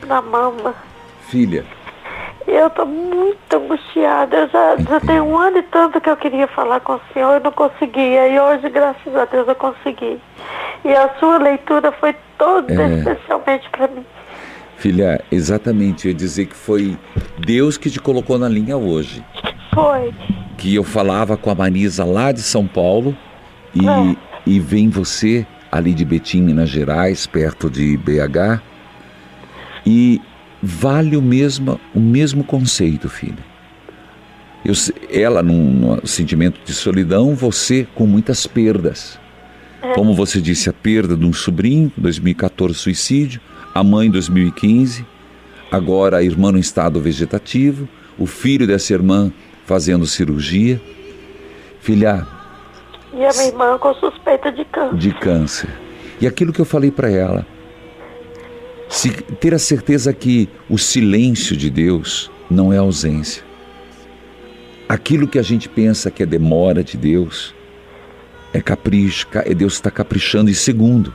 na 0.08 0.22
mama. 0.22 0.74
Filha, 1.28 1.66
eu 2.48 2.68
estou 2.68 2.86
muito 2.86 3.54
angustiada. 3.54 4.36
Eu 4.38 4.50
já, 4.50 4.76
já 4.78 5.00
tem 5.02 5.20
um 5.20 5.38
ano 5.38 5.58
e 5.58 5.64
tanto 5.64 6.00
que 6.00 6.10
eu 6.10 6.16
queria 6.18 6.48
falar 6.48 6.80
com 6.80 6.94
o 6.94 7.02
senhor 7.14 7.40
e 7.40 7.44
não 7.44 7.52
conseguia. 7.52 8.28
E 8.28 8.40
hoje, 8.40 8.70
graças 8.70 9.16
a 9.16 9.26
Deus, 9.26 9.48
eu 9.48 9.56
consegui. 9.56 10.20
E 10.86 10.94
a 10.94 11.10
sua 11.20 11.38
leitura 11.38 11.92
foi 11.92 12.16
toda 12.38 12.72
É. 12.74 12.98
especialmente 13.00 13.70
para 13.70 13.88
mim. 13.90 14.06
filha, 14.78 15.22
exatamente, 15.30 16.08
eu 16.08 16.12
ia 16.12 16.18
dizer 16.18 16.46
que 16.46 16.56
foi 16.56 16.98
Deus 17.38 17.78
que 17.78 17.90
te 17.92 18.00
colocou 18.00 18.38
na 18.40 18.48
linha 18.48 18.78
hoje. 18.78 19.22
Foi. 19.76 20.14
Que 20.58 20.74
eu 20.76 20.86
falava 20.86 21.36
com 21.36 21.50
a 21.52 21.56
Marisa 21.56 22.06
lá 22.06 22.32
de 22.32 22.42
São 22.42 22.66
Paulo 22.66 23.14
e, 23.76 23.86
É. 23.88 24.16
e 24.46 24.58
vem 24.60 24.90
você 24.90 25.46
ali 25.72 25.94
de 25.94 26.04
Betim, 26.04 26.42
Minas 26.42 26.70
Gerais, 26.70 27.26
perto 27.26 27.70
de 27.70 27.98
BH. 27.98 28.62
E 29.86 30.22
vale 30.62 31.16
o 31.16 31.22
mesmo, 31.22 31.80
o 31.94 32.00
mesmo 32.00 32.44
conceito, 32.44 33.10
filha. 33.10 33.50
Eu, 34.64 34.74
ela 35.10 35.42
num, 35.42 35.72
num 35.72 36.06
sentimento 36.06 36.60
de 36.66 36.74
solidão, 36.74 37.34
você 37.34 37.88
com 37.96 38.06
muitas 38.06 38.46
perdas. 38.46 39.20
É. 39.82 39.94
Como 39.94 40.14
você 40.14 40.42
disse, 40.42 40.70
a 40.70 40.74
perda 40.74 41.16
de 41.16 41.26
um 41.26 41.32
sobrinho, 41.32 41.92
2014 41.98 42.74
suicídio, 42.74 43.40
a 43.74 43.84
mãe 43.84 44.10
2015, 44.12 45.06
agora 45.72 46.18
a 46.18 46.24
irmã 46.24 46.52
no 46.52 46.60
estado 46.60 47.00
vegetativo, 47.00 47.88
o 48.18 48.26
filho 48.26 48.68
dessa 48.68 48.94
irmã 48.94 49.32
fazendo 49.66 50.06
cirurgia. 50.06 50.82
Filha, 51.80 52.28
E 53.14 53.26
a 53.26 53.30
minha 53.34 53.48
irmã 53.48 53.78
com 53.78 53.94
suspeita 53.96 54.52
de 54.52 54.64
câncer. 54.66 54.98
de 54.98 55.12
câncer. 55.14 55.70
E 56.22 56.28
aquilo 56.28 56.54
que 56.54 56.60
eu 56.62 56.66
falei 56.66 56.92
para 56.92 57.10
ela, 57.10 57.46
se 58.88 59.10
ter 59.12 59.54
a 59.54 59.60
certeza 59.60 60.14
que 60.14 60.50
o 60.70 60.78
silêncio 60.78 61.56
de 61.56 61.70
Deus 61.70 62.30
não 62.50 62.72
é 62.74 62.78
ausência. 62.78 63.44
Aquilo 64.88 65.28
que 65.28 65.38
a 65.40 65.44
gente 65.44 65.70
pensa 65.70 66.10
que 66.12 66.24
é 66.24 66.26
demora 66.26 66.84
de 66.84 66.98
Deus 66.98 67.54
é 68.54 68.60
capricho, 68.62 69.28
ca- 69.28 69.44
é 69.46 69.54
Deus 69.54 69.74
está 69.74 69.92
caprichando. 69.92 70.50
E 70.50 70.56
segundo, 70.56 71.14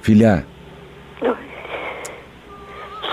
filha, 0.00 0.46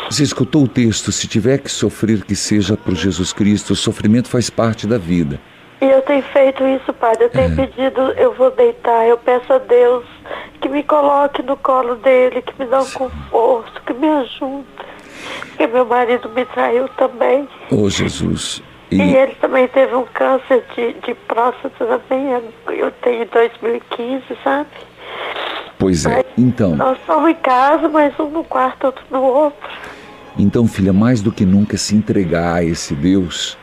você 0.09 0.23
escutou 0.23 0.63
o 0.63 0.67
texto? 0.67 1.11
Se 1.11 1.27
tiver 1.27 1.57
que 1.59 1.69
sofrer, 1.69 2.23
que 2.23 2.35
seja 2.35 2.77
por 2.77 2.95
Jesus 2.95 3.33
Cristo. 3.33 3.71
O 3.73 3.75
sofrimento 3.75 4.29
faz 4.29 4.49
parte 4.49 4.87
da 4.87 4.97
vida. 4.97 5.39
E 5.79 5.85
eu 5.85 6.01
tenho 6.01 6.23
feito 6.23 6.65
isso, 6.65 6.91
padre. 6.93 7.25
Eu 7.25 7.29
tenho 7.29 7.55
pedido, 7.55 8.01
eu 8.17 8.33
vou 8.33 8.49
deitar, 8.51 9.05
eu 9.05 9.17
peço 9.17 9.53
a 9.53 9.59
Deus 9.59 10.03
que 10.59 10.67
me 10.67 10.81
coloque 10.83 11.43
no 11.43 11.55
colo 11.57 11.95
dele, 11.95 12.41
que 12.41 12.53
me 12.59 12.67
dê 12.69 12.75
um 12.75 12.89
conforto, 12.89 13.81
que 13.85 13.93
me 13.93 14.07
ajude. 14.07 14.65
Porque 15.49 15.67
meu 15.67 15.85
marido 15.85 16.29
me 16.29 16.45
traiu 16.45 16.87
também. 16.89 17.47
Oh, 17.71 17.89
Jesus. 17.89 18.63
E, 18.89 18.95
E, 19.01 19.15
ele 19.15 19.35
também 19.35 19.67
teve 19.67 19.93
um 19.95 20.05
câncer 20.05 20.63
de, 20.75 20.93
de 20.93 21.13
próstata 21.13 21.85
também. 21.85 22.41
Eu 22.69 22.91
tenho 23.01 23.23
em 23.23 23.27
2015, 23.27 24.23
sabe? 24.43 24.69
pois 25.77 26.05
é. 26.05 26.25
Então, 26.37 26.75
Nós 26.75 26.97
somos 27.05 27.29
em 27.29 27.35
casa, 27.35 27.87
mas 27.87 28.17
um 28.19 28.29
no 28.29 28.43
quarto, 28.43 28.85
outro 28.85 29.03
no 29.11 29.21
outro. 29.21 29.69
Então, 30.39 30.67
filha, 30.67 30.93
mais 30.93 31.21
do 31.21 31.31
que 31.31 31.45
nunca 31.45 31.77
se 31.77 31.95
entregar 31.95 32.55
a 32.55 32.63
esse 32.63 32.93
Deus. 32.93 33.57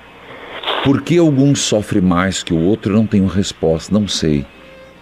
Por 0.84 1.00
que 1.00 1.16
alguns 1.16 1.60
sofrem 1.60 2.02
mais 2.02 2.42
que 2.42 2.52
o 2.52 2.60
outro? 2.60 2.92
Eu 2.92 2.96
não 2.98 3.06
tenho 3.06 3.26
resposta, 3.26 3.92
não 3.92 4.06
sei. 4.06 4.44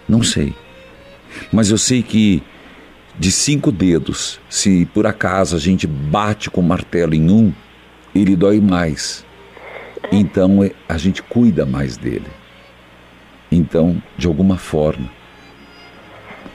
Não 0.07 0.23
sei. 0.23 0.53
Mas 1.51 1.69
eu 1.69 1.77
sei 1.77 2.01
que 2.01 2.41
de 3.19 3.29
cinco 3.29 3.69
dedos, 3.69 4.39
se 4.49 4.85
por 4.93 5.05
acaso 5.05 5.57
a 5.57 5.59
gente 5.59 5.85
bate 5.85 6.49
com 6.49 6.61
o 6.61 6.63
martelo 6.63 7.13
em 7.13 7.29
um, 7.29 7.53
ele 8.15 8.33
dói 8.35 8.61
mais. 8.61 9.25
Então 10.09 10.63
é- 10.63 10.71
a 10.87 10.97
gente 10.97 11.21
cuida 11.21 11.65
mais 11.65 11.97
dele. 11.97 12.27
Então, 13.51 14.01
de 14.17 14.25
alguma 14.25 14.57
forma, 14.57 15.09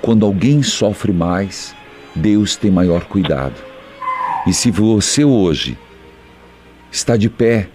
quando 0.00 0.24
alguém 0.24 0.62
sofre 0.62 1.12
mais, 1.12 1.74
Deus 2.14 2.56
tem 2.56 2.70
maior 2.70 3.04
cuidado. 3.04 3.54
E 4.46 4.54
se 4.54 4.70
você 4.70 5.22
hoje 5.24 5.76
está 6.90 7.16
de 7.16 7.28
pé, 7.28 7.68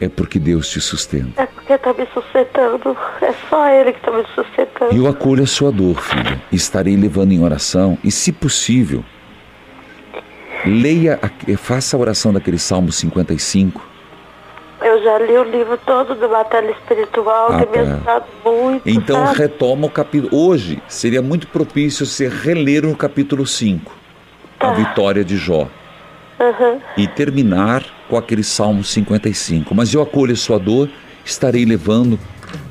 é 0.00 0.08
porque 0.08 0.38
Deus 0.38 0.68
te 0.68 0.80
sustenta. 0.80 1.42
É 1.42 1.46
porque 1.46 1.60
porque 1.70 1.78
tá 1.78 1.92
me 1.92 2.08
sustentando. 2.12 2.96
É 3.22 3.32
só 3.48 3.68
ele 3.68 3.92
que 3.92 4.00
tá 4.00 4.10
me 4.10 4.24
sustentando. 4.34 4.92
Eu 4.96 5.06
acolho 5.06 5.44
a 5.44 5.46
sua 5.46 5.70
dor, 5.70 6.00
filha. 6.00 6.40
Estarei 6.50 6.96
levando 6.96 7.30
em 7.32 7.42
oração 7.44 7.96
e, 8.02 8.10
se 8.10 8.32
possível, 8.32 9.04
leia, 10.66 11.18
a- 11.22 11.56
faça 11.56 11.96
a 11.96 12.00
oração 12.00 12.32
daquele 12.32 12.58
Salmo 12.58 12.90
55. 12.90 13.88
Eu 14.82 15.02
já 15.04 15.18
li 15.18 15.32
o 15.36 15.44
livro 15.44 15.78
todo 15.84 16.14
do 16.14 16.28
Batalha 16.28 16.70
Espiritual, 16.70 17.52
Ah, 17.52 17.58
tem 17.58 17.68
me 17.68 17.86
tá. 17.86 17.94
ajudado 17.94 18.24
muito. 18.44 18.88
Então 18.88 19.26
sabe? 19.26 19.38
retoma 19.38 19.86
o 19.86 19.90
capítulo. 19.90 20.34
Hoje 20.34 20.82
seria 20.88 21.20
muito 21.20 21.46
propício 21.48 22.06
você 22.06 22.26
reler 22.28 22.86
o 22.86 22.96
capítulo 22.96 23.46
5, 23.46 23.92
a 24.58 24.72
vitória 24.72 25.22
de 25.22 25.36
Jó, 25.36 25.68
Aham. 26.40 26.78
e 26.96 27.06
terminar 27.06 27.84
com 28.10 28.16
aquele 28.16 28.42
Salmo 28.42 28.82
55. 28.82 29.72
Mas 29.74 29.94
eu 29.94 30.02
acolho 30.02 30.32
a 30.32 30.36
sua 30.36 30.58
dor, 30.58 30.90
estarei 31.24 31.64
levando 31.64 32.18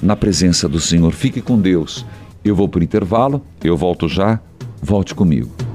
na 0.02 0.16
presença 0.16 0.68
do 0.68 0.80
Senhor. 0.80 1.12
Fique 1.14 1.42
com 1.42 1.58
Deus. 1.58 2.06
Eu 2.44 2.54
vou 2.54 2.68
para 2.68 2.82
o 2.82 2.84
intervalo, 2.84 3.42
eu 3.64 3.78
volto 3.78 4.08
já. 4.08 4.40
Volte 4.82 5.16
comigo. 5.16 5.69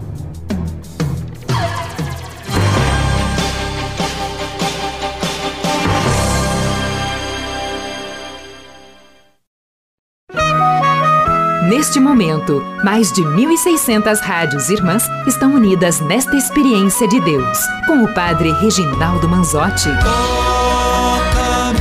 Neste 11.76 11.98
momento, 11.98 12.62
mais 12.84 13.10
de 13.10 13.20
1.600 13.22 14.20
rádios 14.20 14.68
irmãs 14.68 15.08
estão 15.26 15.52
unidas 15.52 15.98
nesta 15.98 16.36
experiência 16.36 17.08
de 17.08 17.18
Deus, 17.18 17.58
com 17.84 18.04
o 18.04 18.14
Padre 18.14 18.52
Reginaldo 18.52 19.28
Manzotti. 19.28 19.88
Toca-me, 20.04 21.80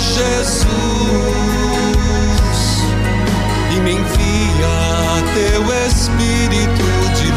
Jesus, 0.00 0.66
e 3.70 3.76
me 3.82 3.92
envia 3.92 5.22
teu 5.32 5.62
Espírito 5.86 6.82
de 7.14 7.28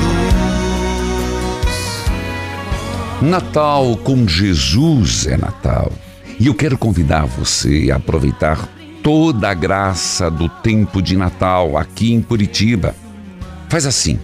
luz. 3.21 3.29
Natal 3.29 3.95
com 3.97 4.27
Jesus 4.27 5.27
é 5.27 5.37
Natal. 5.37 5.91
E 6.39 6.47
eu 6.47 6.55
quero 6.55 6.75
convidar 6.75 7.27
você 7.27 7.91
a 7.91 7.97
aproveitar 7.97 8.67
toda 9.05 9.51
a 9.51 9.53
graça 9.53 10.31
do 10.31 10.49
tempo 10.49 10.99
de 10.99 11.15
Natal 11.15 11.77
aqui 11.77 12.11
em 12.11 12.23
Curitiba. 12.23 12.95
Faz 13.69 13.85
assim, 13.85 14.19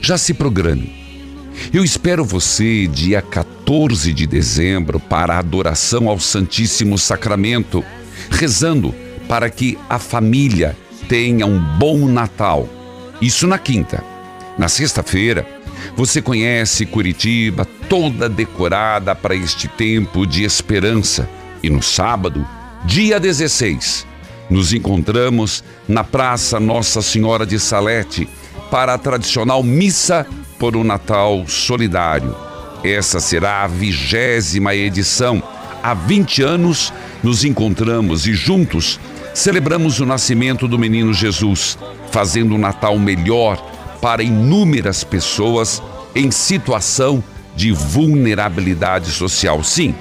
já 0.00 0.16
se 0.16 0.32
programe. 0.32 1.44
Eu 1.70 1.84
espero 1.84 2.24
você 2.24 2.86
dia 2.86 3.20
14 3.20 4.14
de 4.14 4.26
dezembro 4.26 4.98
para 4.98 5.34
a 5.34 5.38
adoração 5.38 6.08
ao 6.08 6.18
Santíssimo 6.18 6.96
Sacramento, 6.96 7.84
rezando 8.30 8.94
para 9.28 9.50
que 9.50 9.78
a 9.86 9.98
família 9.98 10.74
tenha 11.10 11.44
um 11.44 11.60
bom 11.76 12.08
Natal. 12.08 12.66
Isso 13.20 13.46
na 13.46 13.58
quinta. 13.58 14.02
Na 14.56 14.68
sexta-feira, 14.68 15.46
você 15.94 16.22
conhece 16.22 16.86
Curitiba 16.86 17.66
toda 17.86 18.30
decorada 18.30 19.14
para 19.14 19.34
este 19.34 19.68
tempo 19.68 20.26
de 20.26 20.42
esperança. 20.42 21.28
E 21.62 21.68
no 21.68 21.82
sábado, 21.82 22.46
dia 22.86 23.18
16, 23.18 24.06
nos 24.48 24.72
encontramos 24.72 25.64
na 25.88 26.04
Praça 26.04 26.60
Nossa 26.60 27.02
Senhora 27.02 27.44
de 27.44 27.58
Salete 27.58 28.28
para 28.70 28.94
a 28.94 28.98
tradicional 28.98 29.60
missa 29.60 30.24
por 30.56 30.76
um 30.76 30.84
Natal 30.84 31.44
solidário. 31.48 32.34
Essa 32.84 33.18
será 33.18 33.64
a 33.64 33.66
vigésima 33.66 34.72
edição. 34.72 35.42
Há 35.82 35.94
20 35.94 36.42
anos 36.42 36.92
nos 37.24 37.44
encontramos 37.44 38.24
e 38.28 38.34
juntos 38.34 39.00
celebramos 39.34 39.98
o 39.98 40.06
nascimento 40.06 40.68
do 40.68 40.78
menino 40.78 41.12
Jesus, 41.12 41.76
fazendo 42.12 42.54
um 42.54 42.58
Natal 42.58 42.96
melhor 43.00 43.60
para 44.00 44.22
inúmeras 44.22 45.02
pessoas 45.02 45.82
em 46.14 46.30
situação 46.30 47.22
de 47.56 47.72
vulnerabilidade 47.72 49.10
social. 49.10 49.64
Sim, 49.64 49.92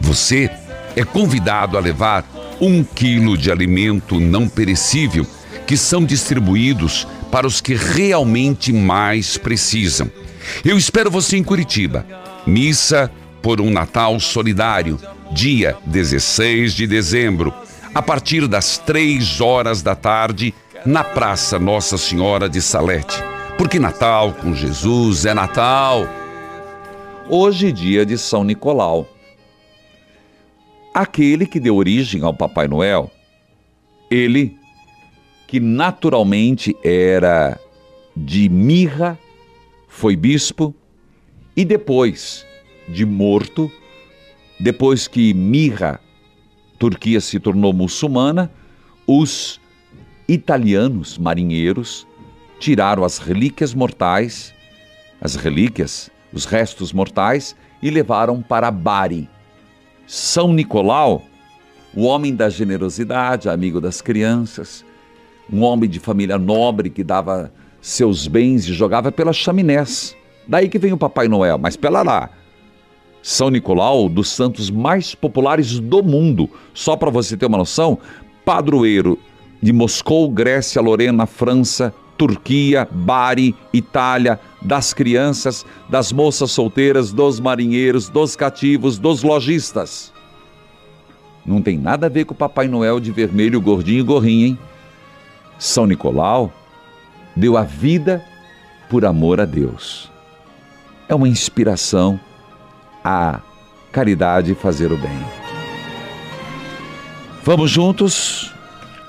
você 0.00 0.50
é 0.96 1.04
convidado 1.04 1.76
a 1.76 1.80
levar 1.80 2.24
um 2.60 2.84
quilo 2.84 3.36
de 3.36 3.50
alimento 3.50 4.20
não 4.20 4.48
perecível 4.48 5.26
que 5.66 5.76
são 5.76 6.04
distribuídos 6.04 7.06
para 7.30 7.46
os 7.46 7.60
que 7.60 7.74
realmente 7.74 8.72
mais 8.72 9.38
precisam. 9.38 10.10
Eu 10.64 10.76
espero 10.76 11.10
você 11.10 11.36
em 11.36 11.44
Curitiba. 11.44 12.04
Missa 12.46 13.10
por 13.40 13.60
um 13.60 13.70
Natal 13.70 14.18
Solidário, 14.20 14.98
dia 15.32 15.76
16 15.86 16.74
de 16.74 16.86
dezembro, 16.86 17.52
a 17.94 18.02
partir 18.02 18.46
das 18.46 18.78
três 18.78 19.40
horas 19.40 19.82
da 19.82 19.94
tarde, 19.94 20.54
na 20.84 21.04
Praça 21.04 21.58
Nossa 21.58 21.96
Senhora 21.96 22.48
de 22.48 22.60
Salete. 22.60 23.16
Porque 23.56 23.78
Natal 23.78 24.32
com 24.32 24.54
Jesus 24.54 25.24
é 25.24 25.34
Natal. 25.34 26.06
Hoje, 27.28 27.70
dia 27.70 28.04
de 28.04 28.18
São 28.18 28.42
Nicolau. 28.42 29.11
Aquele 30.94 31.46
que 31.46 31.58
deu 31.58 31.76
origem 31.76 32.22
ao 32.22 32.34
Papai 32.34 32.68
Noel, 32.68 33.10
ele 34.10 34.58
que 35.48 35.58
naturalmente 35.58 36.76
era 36.84 37.58
de 38.16 38.48
mirra, 38.48 39.18
foi 39.88 40.16
bispo 40.16 40.74
e 41.56 41.64
depois 41.64 42.46
de 42.88 43.06
morto, 43.06 43.70
depois 44.60 45.08
que 45.08 45.32
mirra, 45.32 46.00
Turquia 46.78 47.20
se 47.20 47.40
tornou 47.40 47.72
muçulmana, 47.72 48.50
os 49.06 49.60
italianos 50.28 51.16
marinheiros 51.16 52.06
tiraram 52.58 53.02
as 53.04 53.18
relíquias 53.18 53.74
mortais, 53.74 54.54
as 55.20 55.36
relíquias, 55.36 56.10
os 56.32 56.44
restos 56.44 56.92
mortais 56.92 57.56
e 57.82 57.90
levaram 57.90 58.42
para 58.42 58.70
Bari. 58.70 59.28
São 60.06 60.52
Nicolau, 60.52 61.22
o 61.94 62.04
homem 62.04 62.34
da 62.34 62.48
generosidade, 62.48 63.48
amigo 63.48 63.80
das 63.80 64.00
crianças, 64.00 64.84
um 65.52 65.62
homem 65.62 65.88
de 65.88 65.98
família 65.98 66.38
nobre 66.38 66.90
que 66.90 67.04
dava 67.04 67.52
seus 67.80 68.26
bens 68.26 68.66
e 68.66 68.72
jogava 68.72 69.12
pelas 69.12 69.36
chaminés. 69.36 70.16
Daí 70.46 70.68
que 70.68 70.78
vem 70.78 70.92
o 70.92 70.98
Papai 70.98 71.28
Noel, 71.28 71.58
mas 71.58 71.76
pela 71.76 72.02
lá. 72.02 72.30
São 73.22 73.50
Nicolau, 73.50 74.08
dos 74.08 74.30
santos 74.30 74.70
mais 74.70 75.14
populares 75.14 75.78
do 75.78 76.02
mundo. 76.02 76.50
Só 76.74 76.96
para 76.96 77.10
você 77.10 77.36
ter 77.36 77.46
uma 77.46 77.58
noção, 77.58 77.98
padroeiro 78.44 79.18
de 79.60 79.72
Moscou, 79.72 80.28
Grécia, 80.28 80.82
Lorena, 80.82 81.24
França, 81.24 81.94
Turquia, 82.22 82.86
Bari, 82.88 83.52
Itália, 83.72 84.38
das 84.60 84.94
crianças, 84.94 85.66
das 85.88 86.12
moças 86.12 86.52
solteiras, 86.52 87.12
dos 87.12 87.40
marinheiros, 87.40 88.08
dos 88.08 88.36
cativos, 88.36 88.96
dos 88.96 89.24
lojistas. 89.24 90.12
Não 91.44 91.60
tem 91.60 91.76
nada 91.76 92.06
a 92.06 92.08
ver 92.08 92.24
com 92.24 92.32
o 92.32 92.36
Papai 92.36 92.68
Noel 92.68 93.00
de 93.00 93.10
vermelho, 93.10 93.60
gordinho 93.60 93.98
e 93.98 94.02
gorrinho, 94.04 94.46
hein? 94.46 94.58
São 95.58 95.84
Nicolau 95.84 96.52
deu 97.34 97.56
a 97.56 97.64
vida 97.64 98.24
por 98.88 99.04
amor 99.04 99.40
a 99.40 99.44
Deus. 99.44 100.08
É 101.08 101.16
uma 101.16 101.28
inspiração 101.28 102.20
à 103.02 103.40
caridade 103.90 104.52
e 104.52 104.54
fazer 104.54 104.92
o 104.92 104.96
bem. 104.96 105.18
Vamos 107.42 107.68
juntos? 107.68 108.54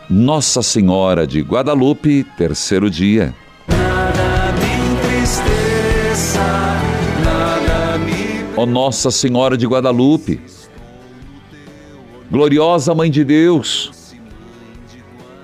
Nossa 0.10 0.62
Senhora 0.62 1.26
de 1.26 1.42
Guadalupe, 1.42 2.26
terceiro 2.38 2.90
dia. 2.90 3.34
Ó 8.56 8.66
Nossa 8.66 9.10
Senhora 9.10 9.58
de 9.58 9.66
Guadalupe, 9.66 10.42
gloriosa 12.30 12.94
Mãe 12.94 13.10
de 13.10 13.24
Deus, 13.24 14.14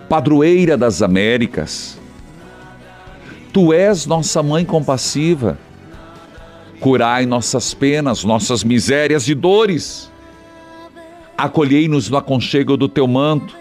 padroeira 0.08 0.78
das 0.78 1.02
Américas, 1.02 1.98
Tu 3.52 3.74
és 3.74 4.06
nossa 4.06 4.44
mãe 4.44 4.64
compassiva, 4.64 5.58
curai 6.80 7.26
nossas 7.26 7.74
penas, 7.74 8.24
nossas 8.24 8.64
misérias 8.64 9.28
e 9.28 9.34
dores, 9.34 10.12
acolhei-nos 11.36 12.10
no 12.10 12.18
aconchego 12.18 12.78
do 12.78 12.88
Teu 12.88 13.08
manto, 13.08 13.56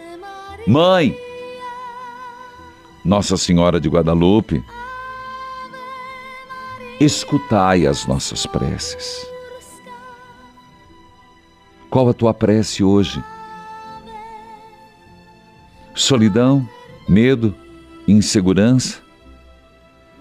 Mãe, 0.68 1.16
Nossa 3.02 3.38
Senhora 3.38 3.80
de 3.80 3.88
Guadalupe, 3.88 4.62
escutai 7.00 7.86
as 7.86 8.06
nossas 8.06 8.44
preces. 8.44 9.26
Qual 11.88 12.06
a 12.10 12.12
tua 12.12 12.34
prece 12.34 12.84
hoje? 12.84 13.24
Solidão, 15.94 16.68
medo, 17.08 17.54
insegurança, 18.06 19.00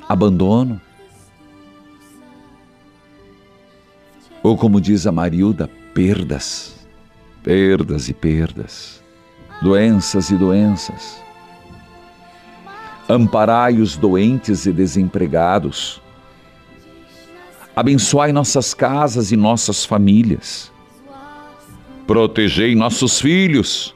abandono? 0.08 0.80
Ou 4.42 4.56
como 4.56 4.80
diz 4.80 5.06
a 5.06 5.12
Marilda, 5.12 5.70
perdas, 5.94 6.88
Perdas 7.44 8.10
e 8.10 8.14
perdas, 8.14 8.97
doenças 9.62 10.30
e 10.30 10.36
doenças. 10.36 11.22
Amparai 13.10 13.80
os 13.80 13.96
doentes 13.96 14.66
e 14.66 14.72
desempregados. 14.72 16.02
Abençoai 17.76 18.32
nossas 18.32 18.74
casas 18.74 19.32
e 19.32 19.38
nossas 19.38 19.86
famílias. 19.86 20.72
Protegei 22.06 22.76
nossos 22.76 23.20
filhos, 23.20 23.96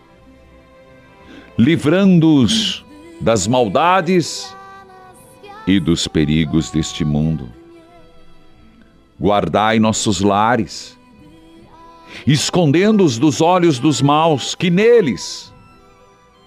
livrando-os 1.57 2.85
das 3.19 3.47
maldades 3.47 4.55
e 5.67 5.79
dos 5.79 6.07
perigos 6.07 6.71
deste 6.71 7.05
mundo. 7.05 7.49
Guardai 9.19 9.79
nossos 9.79 10.21
lares, 10.21 10.97
escondendo-os 12.25 13.17
dos 13.17 13.39
olhos 13.39 13.77
dos 13.77 14.01
maus, 14.01 14.55
que 14.55 14.69
neles 14.69 15.50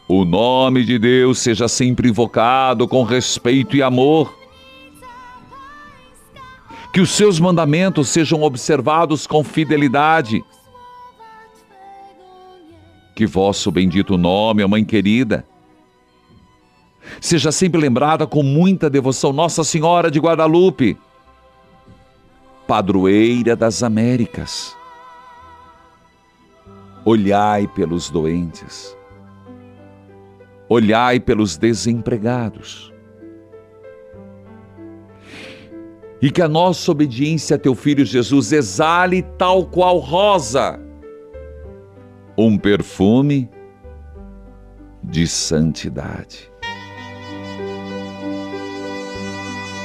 o 0.07 0.25
nome 0.25 0.85
de 0.85 0.99
Deus 0.99 1.39
seja 1.39 1.67
sempre 1.67 2.11
invocado 2.11 2.87
com 2.87 3.03
respeito 3.03 3.77
e 3.77 3.83
amor. 3.83 4.37
Que 6.93 7.01
os 7.01 7.11
seus 7.11 7.41
mandamentos 7.41 8.09
sejam 8.09 8.43
observados 8.43 9.27
com 9.27 9.43
fidelidade. 9.43 10.45
Que 13.17 13.27
vosso 13.27 13.71
bendito 13.71 14.19
nome, 14.19 14.63
ó 14.63 14.69
Mãe 14.69 14.85
querida, 14.85 15.47
seja 17.21 17.51
sempre 17.51 17.81
lembrada 17.81 18.27
com 18.27 18.43
muita 18.43 18.91
devoção 18.91 19.33
Nossa 19.33 19.65
Senhora 19.65 20.11
de 20.11 20.19
Guadalupe, 20.19 20.99
padroeira 22.67 23.57
das 23.57 23.83
Américas. 23.83 24.77
Olhai 27.05 27.67
pelos 27.69 28.11
doentes, 28.11 28.97
olhai 30.75 31.20
pelos 31.20 31.57
desempregados. 31.57 32.93
E 36.20 36.31
que 36.31 36.41
a 36.41 36.49
nossa 36.49 36.91
obediência 36.91 37.57
a 37.57 37.59
teu 37.59 37.75
filho 37.75 38.05
Jesus 38.05 38.53
exale 38.53 39.22
tal 39.37 39.66
qual 39.66 39.99
rosa, 39.99 40.81
um 42.37 42.57
perfume 42.57 43.51
de 45.03 45.27
santidade. 45.27 46.51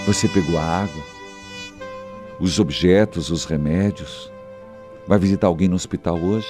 Você 0.06 0.28
pegou 0.30 0.58
a 0.58 0.64
água, 0.64 1.04
os 2.40 2.58
objetos, 2.58 3.30
os 3.30 3.44
remédios, 3.46 4.32
vai 5.06 5.20
visitar 5.20 5.48
alguém 5.48 5.68
no 5.68 5.76
hospital 5.76 6.18
hoje? 6.18 6.48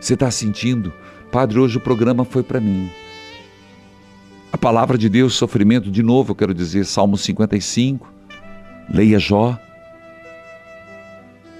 Você 0.00 0.14
está 0.14 0.30
sentindo, 0.30 0.92
Padre, 1.30 1.58
hoje 1.58 1.76
o 1.76 1.80
programa 1.80 2.24
foi 2.24 2.42
para 2.42 2.60
mim. 2.60 2.90
A 4.52 4.58
palavra 4.58 4.96
de 4.96 5.08
Deus, 5.08 5.34
sofrimento, 5.34 5.90
de 5.90 6.02
novo, 6.02 6.30
eu 6.30 6.34
quero 6.36 6.54
dizer, 6.54 6.86
Salmo 6.86 7.16
55, 7.16 8.10
leia 8.88 9.18
Jó. 9.18 9.58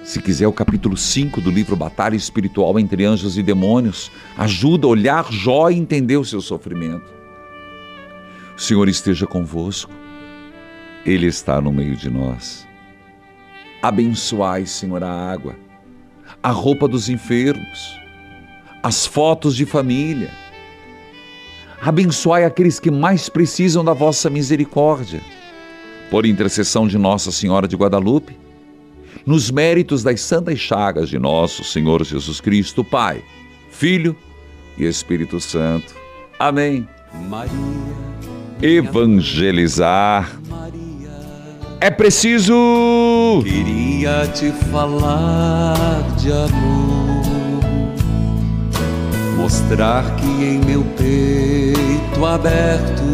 Se 0.02 0.22
quiser, 0.22 0.46
o 0.46 0.52
capítulo 0.52 0.96
5 0.96 1.40
do 1.40 1.50
livro 1.50 1.74
Batalha 1.74 2.14
Espiritual 2.14 2.78
entre 2.78 3.04
Anjos 3.04 3.36
e 3.36 3.42
Demônios 3.42 4.10
ajuda 4.38 4.86
a 4.86 4.90
olhar 4.90 5.32
Jó 5.32 5.68
e 5.68 5.76
entender 5.76 6.16
o 6.16 6.24
seu 6.24 6.40
sofrimento. 6.40 7.12
O 8.56 8.60
Senhor 8.60 8.88
esteja 8.88 9.26
convosco, 9.26 9.92
Ele 11.04 11.26
está 11.26 11.60
no 11.60 11.72
meio 11.72 11.96
de 11.96 12.08
nós. 12.08 12.66
Abençoai, 13.82 14.64
Senhor, 14.64 15.02
a 15.02 15.10
água, 15.10 15.56
a 16.42 16.50
roupa 16.50 16.88
dos 16.88 17.08
enfermos, 17.08 18.00
as 18.86 19.04
fotos 19.04 19.56
de 19.56 19.66
família. 19.66 20.30
Abençoai 21.82 22.44
aqueles 22.44 22.78
que 22.78 22.88
mais 22.88 23.28
precisam 23.28 23.84
da 23.84 23.92
vossa 23.92 24.30
misericórdia. 24.30 25.20
Por 26.08 26.24
intercessão 26.24 26.86
de 26.86 26.96
Nossa 26.96 27.32
Senhora 27.32 27.66
de 27.66 27.74
Guadalupe, 27.74 28.38
nos 29.26 29.50
méritos 29.50 30.04
das 30.04 30.20
santas 30.20 30.60
chagas 30.60 31.08
de 31.08 31.18
nosso 31.18 31.64
Senhor 31.64 32.04
Jesus 32.04 32.40
Cristo, 32.40 32.84
Pai, 32.84 33.24
Filho 33.72 34.14
e 34.78 34.84
Espírito 34.84 35.40
Santo. 35.40 35.92
Amém. 36.38 36.88
Evangelizar 38.62 40.30
é 41.80 41.90
preciso. 41.90 43.42
Queria 43.44 44.26
te 44.28 44.50
falar 44.70 46.02
de 46.16 46.32
amor, 46.32 46.95
mostrar 49.46 50.02
que 50.16 50.26
em 50.26 50.58
meu 50.58 50.82
peito 50.96 52.26
aberto 52.26 53.04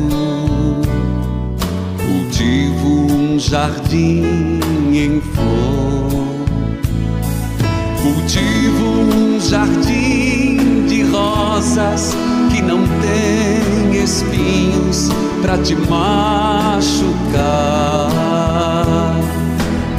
cultivo 1.98 3.12
um 3.12 3.38
jardim 3.38 4.58
em 4.94 5.20
flor. 5.20 6.46
Cultivo 8.00 8.86
um 9.14 9.38
jardim 9.38 10.86
de 10.86 11.02
rosas 11.02 12.16
que 12.50 12.62
não 12.62 12.80
tem 13.02 14.02
espinhos 14.02 15.10
pra 15.42 15.58
te 15.58 15.74
machucar. 15.74 16.80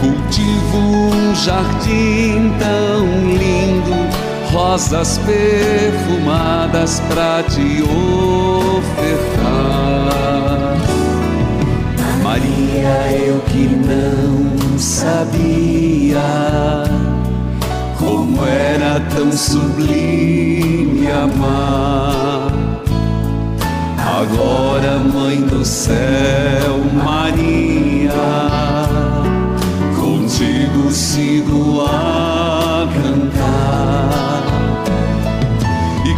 Cultivo 0.02 0.78
um 0.80 1.36
jardim 1.36 2.52
tão 2.58 3.06
lindo, 3.38 3.43
rosas 4.54 5.20
perfumadas 5.26 7.02
pra 7.10 7.42
te 7.44 7.82
ofertar. 8.72 9.34
Maria, 12.22 13.12
eu 13.26 13.40
que 13.42 13.68
não 13.68 14.78
sabia 14.78 16.22
como 17.98 18.46
era 18.46 19.00
tão 19.16 19.32
sublime 19.32 21.10
amar. 21.12 22.54
Agora, 23.98 25.00
Mãe 25.00 25.42
do 25.42 25.66
céu, 25.66 26.80
Maria, 27.04 28.12
contigo 29.96 30.92
sigo 30.92 31.82
a 31.82 32.33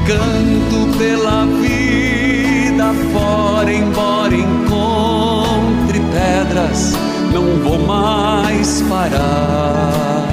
canto 0.05 0.97
pela 0.97 1.45
vida 1.45 2.93
fora, 3.11 3.73
embora 3.73 4.35
encontre 4.35 5.99
pedras, 5.99 6.93
não 7.33 7.57
vou 7.63 7.79
mais 7.79 8.83
parar. 8.83 10.27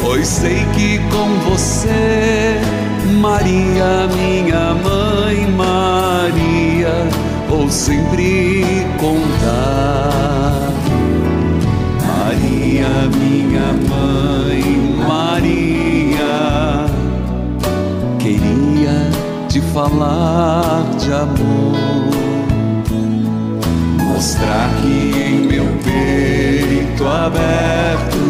Pois 0.00 0.26
sei 0.26 0.64
que 0.74 0.98
com 1.10 1.50
você, 1.50 2.60
Maria, 3.20 4.08
minha 4.16 4.74
mãe, 4.74 5.46
Maria, 5.50 7.06
vou 7.48 7.70
sempre 7.70 8.64
contar. 8.98 10.72
Maria, 12.06 12.88
minha 13.18 13.72
mãe, 13.88 13.93
falar 19.74 20.84
de 21.00 21.12
amor, 21.12 21.74
mostrar 24.04 24.70
que 24.80 25.12
em 25.20 25.48
meu 25.48 25.66
peito 25.82 27.04
aberto 27.04 28.22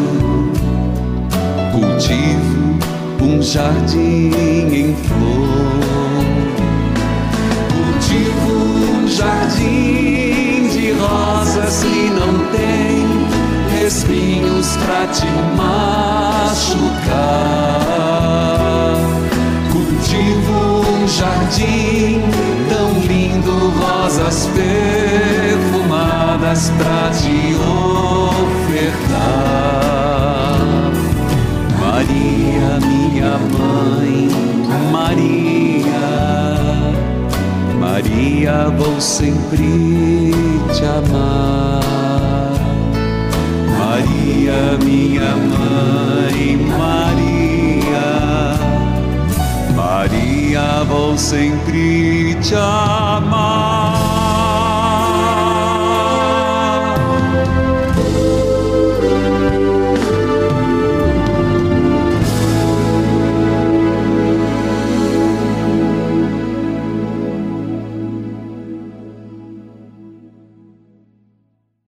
cultivo 1.71 2.79
um 3.21 3.43
jardim 3.43 4.31
em 4.73 4.97
flor. 4.97 6.25
Cultivo 7.75 8.53
um 8.95 9.07
jardim 9.07 10.69
de 10.73 10.93
rosas 10.93 11.85
que 11.85 12.09
não 12.09 12.33
tem 12.53 13.05
espinhos 13.87 14.79
pra 14.79 15.07
te 15.09 15.27
machucar. 15.59 16.95
Jardim 21.55 22.21
tão 22.69 22.91
lindo, 23.01 23.71
rosas 23.79 24.51
perfumadas 24.55 26.71
pra 26.77 27.11
te 27.11 27.55
ofertar. 27.55 29.15
Maria, 31.79 32.81
minha 32.81 33.39
mãe, 33.39 34.29
Maria, 34.91 36.11
Maria, 37.79 38.69
vou 38.77 39.01
sempre 39.01 40.33
te 40.73 40.85
amar. 40.85 41.85
Maria, 43.79 44.77
minha 44.83 45.37
mãe, 45.37 46.57
Maria, 46.57 47.24
vou 50.85 51.17
sempre 51.17 52.35
te 52.43 52.55
amar. 52.55 54.04